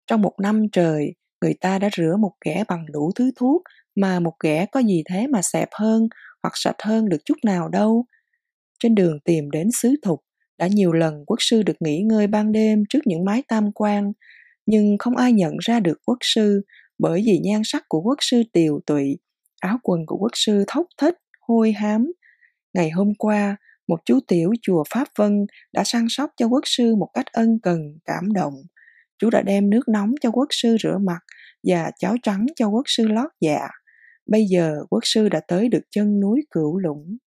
trong 0.07 0.21
một 0.21 0.33
năm 0.41 0.65
trời 0.71 1.13
người 1.41 1.53
ta 1.61 1.79
đã 1.79 1.89
rửa 1.97 2.15
một 2.19 2.31
kẻ 2.45 2.63
bằng 2.67 2.85
đủ 2.91 3.11
thứ 3.15 3.31
thuốc 3.35 3.61
mà 3.95 4.19
một 4.19 4.33
kẻ 4.43 4.65
có 4.71 4.79
gì 4.79 5.03
thế 5.09 5.27
mà 5.27 5.41
xẹp 5.41 5.69
hơn 5.79 6.07
hoặc 6.43 6.51
sạch 6.55 6.75
hơn 6.83 7.09
được 7.09 7.17
chút 7.25 7.37
nào 7.45 7.69
đâu. 7.69 8.05
Trên 8.79 8.95
đường 8.95 9.19
tìm 9.25 9.51
đến 9.51 9.69
xứ 9.71 9.95
thục 10.03 10.19
Đã 10.57 10.67
nhiều 10.67 10.93
lần 10.93 11.23
quốc 11.27 11.37
sư 11.39 11.63
được 11.63 11.81
nghỉ 11.81 12.01
ngơi 12.01 12.27
ban 12.27 12.51
đêm 12.51 12.83
trước 12.89 12.99
những 13.05 13.25
mái 13.25 13.43
tam 13.47 13.71
quan, 13.71 14.11
nhưng 14.65 14.97
không 14.99 15.15
ai 15.15 15.33
nhận 15.33 15.53
ra 15.59 15.79
được 15.79 15.97
quốc 16.05 16.17
sư 16.21 16.61
bởi 16.99 17.23
vì 17.25 17.39
nhan 17.43 17.61
sắc 17.63 17.83
của 17.87 18.01
quốc 18.01 18.17
sư 18.21 18.43
tiều 18.53 18.79
tụy, 18.85 19.17
áo 19.61 19.77
quần 19.83 20.05
của 20.05 20.17
quốc 20.17 20.31
sư 20.33 20.63
thốc 20.67 20.87
thích, 20.97 21.15
hôi 21.41 21.71
hám. 21.71 22.11
Ngày 22.73 22.89
hôm 22.89 23.13
qua, 23.17 23.57
một 23.87 23.99
chú 24.05 24.19
tiểu 24.27 24.51
chùa 24.61 24.83
Pháp 24.89 25.07
Vân 25.17 25.45
đã 25.73 25.83
săn 25.83 26.05
sóc 26.09 26.29
cho 26.37 26.47
quốc 26.47 26.63
sư 26.65 26.95
một 26.95 27.09
cách 27.13 27.25
ân 27.31 27.59
cần, 27.63 27.79
cảm 28.05 28.33
động. 28.33 28.53
Chú 29.17 29.29
đã 29.29 29.41
đem 29.41 29.69
nước 29.69 29.87
nóng 29.87 30.11
cho 30.21 30.31
quốc 30.31 30.47
sư 30.49 30.77
rửa 30.83 30.97
mặt 31.05 31.19
và 31.63 31.91
cháo 31.99 32.15
trắng 32.23 32.45
cho 32.55 32.67
quốc 32.67 32.83
sư 32.85 33.07
lót 33.07 33.31
dạ. 33.41 33.67
Bây 34.25 34.45
giờ 34.45 34.75
quốc 34.89 35.01
sư 35.03 35.29
đã 35.29 35.41
tới 35.47 35.69
được 35.69 35.83
chân 35.91 36.19
núi 36.19 36.41
Cửu 36.51 36.79
Lũng. 36.79 37.17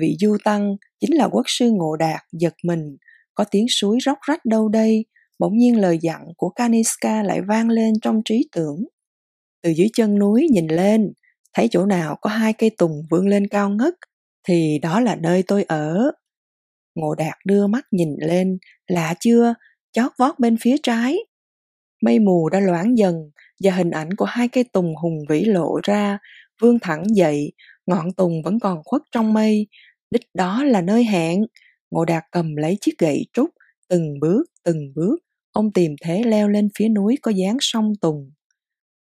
Vị 0.00 0.16
du 0.20 0.36
tăng 0.44 0.76
chính 1.00 1.16
là 1.16 1.28
quốc 1.28 1.44
sư 1.46 1.70
Ngộ 1.70 1.96
Đạt 1.96 2.20
giật 2.32 2.54
mình, 2.64 2.96
có 3.34 3.44
tiếng 3.50 3.66
suối 3.68 3.98
róc 4.04 4.18
rách 4.28 4.44
đâu 4.44 4.68
đây, 4.68 5.04
bỗng 5.40 5.58
nhiên 5.58 5.80
lời 5.80 5.98
dặn 6.02 6.26
của 6.36 6.50
Kaniska 6.50 7.22
lại 7.22 7.40
vang 7.48 7.68
lên 7.68 7.94
trong 8.02 8.22
trí 8.24 8.48
tưởng. 8.52 8.84
Từ 9.62 9.70
dưới 9.70 9.88
chân 9.94 10.18
núi 10.18 10.48
nhìn 10.52 10.66
lên, 10.66 11.12
thấy 11.54 11.68
chỗ 11.70 11.86
nào 11.86 12.16
có 12.20 12.30
hai 12.30 12.52
cây 12.52 12.70
tùng 12.78 13.02
vươn 13.10 13.28
lên 13.28 13.46
cao 13.46 13.70
ngất, 13.70 13.94
thì 14.48 14.78
đó 14.82 15.00
là 15.00 15.16
nơi 15.16 15.42
tôi 15.46 15.62
ở. 15.62 16.12
Ngộ 16.94 17.14
Đạt 17.14 17.34
đưa 17.46 17.66
mắt 17.66 17.84
nhìn 17.90 18.08
lên, 18.18 18.58
lạ 18.86 19.14
chưa, 19.20 19.54
chót 19.92 20.12
vót 20.18 20.38
bên 20.38 20.56
phía 20.60 20.76
trái. 20.82 21.16
Mây 22.02 22.18
mù 22.18 22.48
đã 22.48 22.60
loãng 22.60 22.98
dần 22.98 23.14
và 23.64 23.72
hình 23.72 23.90
ảnh 23.90 24.14
của 24.16 24.24
hai 24.24 24.48
cây 24.48 24.64
tùng 24.72 24.96
hùng 24.96 25.18
vĩ 25.28 25.44
lộ 25.44 25.80
ra, 25.82 26.18
vươn 26.62 26.78
thẳng 26.82 27.04
dậy, 27.14 27.52
ngọn 27.86 28.12
tùng 28.16 28.42
vẫn 28.42 28.60
còn 28.60 28.82
khuất 28.84 29.02
trong 29.12 29.32
mây. 29.32 29.66
Đích 30.10 30.26
đó 30.34 30.64
là 30.64 30.80
nơi 30.80 31.04
hẹn. 31.04 31.46
Ngộ 31.90 32.04
Đạt 32.04 32.24
cầm 32.32 32.56
lấy 32.56 32.78
chiếc 32.80 32.98
gậy 32.98 33.26
trúc, 33.32 33.50
từng 33.88 34.20
bước, 34.20 34.42
từng 34.64 34.92
bước, 34.94 35.16
ông 35.52 35.72
tìm 35.72 35.94
thế 36.04 36.22
leo 36.22 36.48
lên 36.48 36.68
phía 36.78 36.88
núi 36.88 37.18
có 37.22 37.30
dáng 37.30 37.56
sông 37.60 37.92
tùng. 38.00 38.30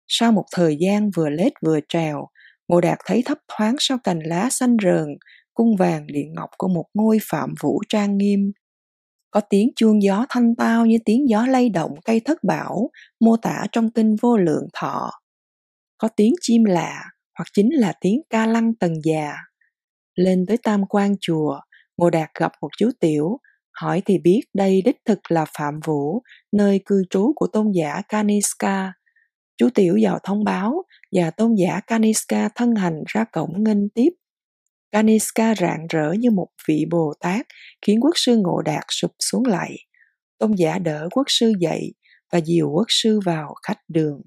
Sau 0.08 0.32
một 0.32 0.46
thời 0.52 0.78
gian 0.80 1.10
vừa 1.16 1.30
lết 1.30 1.54
vừa 1.66 1.80
trèo, 1.90 2.28
Ngộ 2.68 2.82
Đạt 2.82 2.98
thấy 3.06 3.24
thấp 3.26 3.38
thoáng 3.48 3.76
sau 3.80 3.98
cành 4.04 4.20
lá 4.20 4.50
xanh 4.52 4.78
rờn, 4.84 5.08
cung 5.54 5.76
vàng 5.76 6.08
điện 6.08 6.34
ngọc 6.34 6.50
của 6.58 6.68
một 6.68 6.86
ngôi 6.94 7.18
phạm 7.22 7.54
vũ 7.62 7.82
trang 7.90 8.18
nghiêm. 8.18 8.52
Có 9.32 9.42
tiếng 9.50 9.70
chuông 9.76 10.04
gió 10.04 10.26
thanh 10.30 10.56
tao 10.56 10.86
như 10.86 10.98
tiếng 11.06 11.30
gió 11.30 11.46
lay 11.46 11.70
động 11.70 11.92
cây 12.06 12.22
thất 12.26 12.44
bảo, 12.44 12.90
mô 13.20 13.38
tả 13.38 13.66
trong 13.72 13.92
kinh 13.92 14.16
vô 14.22 14.38
lượng 14.38 14.68
thọ. 14.74 15.12
Có 15.98 16.08
tiếng 16.16 16.34
chim 16.42 16.64
lạ, 16.64 17.04
hoặc 17.38 17.46
chính 17.54 17.70
là 17.74 17.94
tiếng 18.02 18.22
ca 18.30 18.46
lăng 18.46 18.76
tầng 18.76 18.94
già. 19.04 19.34
Lên 20.16 20.46
tới 20.48 20.58
tam 20.64 20.86
quan 20.90 21.16
chùa, 21.22 21.60
Ngô 21.98 22.10
Đạt 22.10 22.30
gặp 22.40 22.52
một 22.62 22.70
chú 22.78 22.90
tiểu, 23.00 23.38
hỏi 23.74 24.02
thì 24.06 24.18
biết 24.18 24.42
đây 24.54 24.82
đích 24.86 24.98
thực 25.06 25.20
là 25.30 25.46
Phạm 25.58 25.80
Vũ, 25.86 26.22
nơi 26.52 26.80
cư 26.86 27.04
trú 27.10 27.34
của 27.36 27.48
tôn 27.48 27.72
giả 27.72 28.02
Kaniska. 28.10 28.94
Chú 29.58 29.70
tiểu 29.76 29.98
vào 30.02 30.20
thông 30.24 30.44
báo 30.44 30.84
và 31.12 31.32
tôn 31.32 31.56
giả 31.56 31.80
Kaniska 31.88 32.50
thân 32.56 32.76
hành 32.76 33.04
ra 33.08 33.26
cổng 33.32 33.64
nghênh 33.64 33.90
tiếp. 33.90 34.10
Kaniska 34.92 35.56
rạng 35.56 35.88
rỡ 35.90 36.12
như 36.20 36.32
một 36.32 36.48
vị 36.68 36.86
Bồ 36.92 37.14
Tát, 37.20 37.46
khiến 37.86 38.00
quốc 38.02 38.14
sư 38.16 38.38
Ngộ 38.38 38.62
Đạt 38.62 38.84
sụp 38.90 39.12
xuống 39.20 39.46
lại. 39.46 39.76
Tôn 40.40 40.52
giả 40.58 40.80
đỡ 40.80 41.10
quốc 41.12 41.26
sư 41.28 41.54
dậy 41.60 41.94
và 42.32 42.42
dìu 42.42 42.70
quốc 42.70 42.88
sư 42.90 43.20
vào 43.26 43.56
khách 43.68 43.80
đường. 43.88 44.22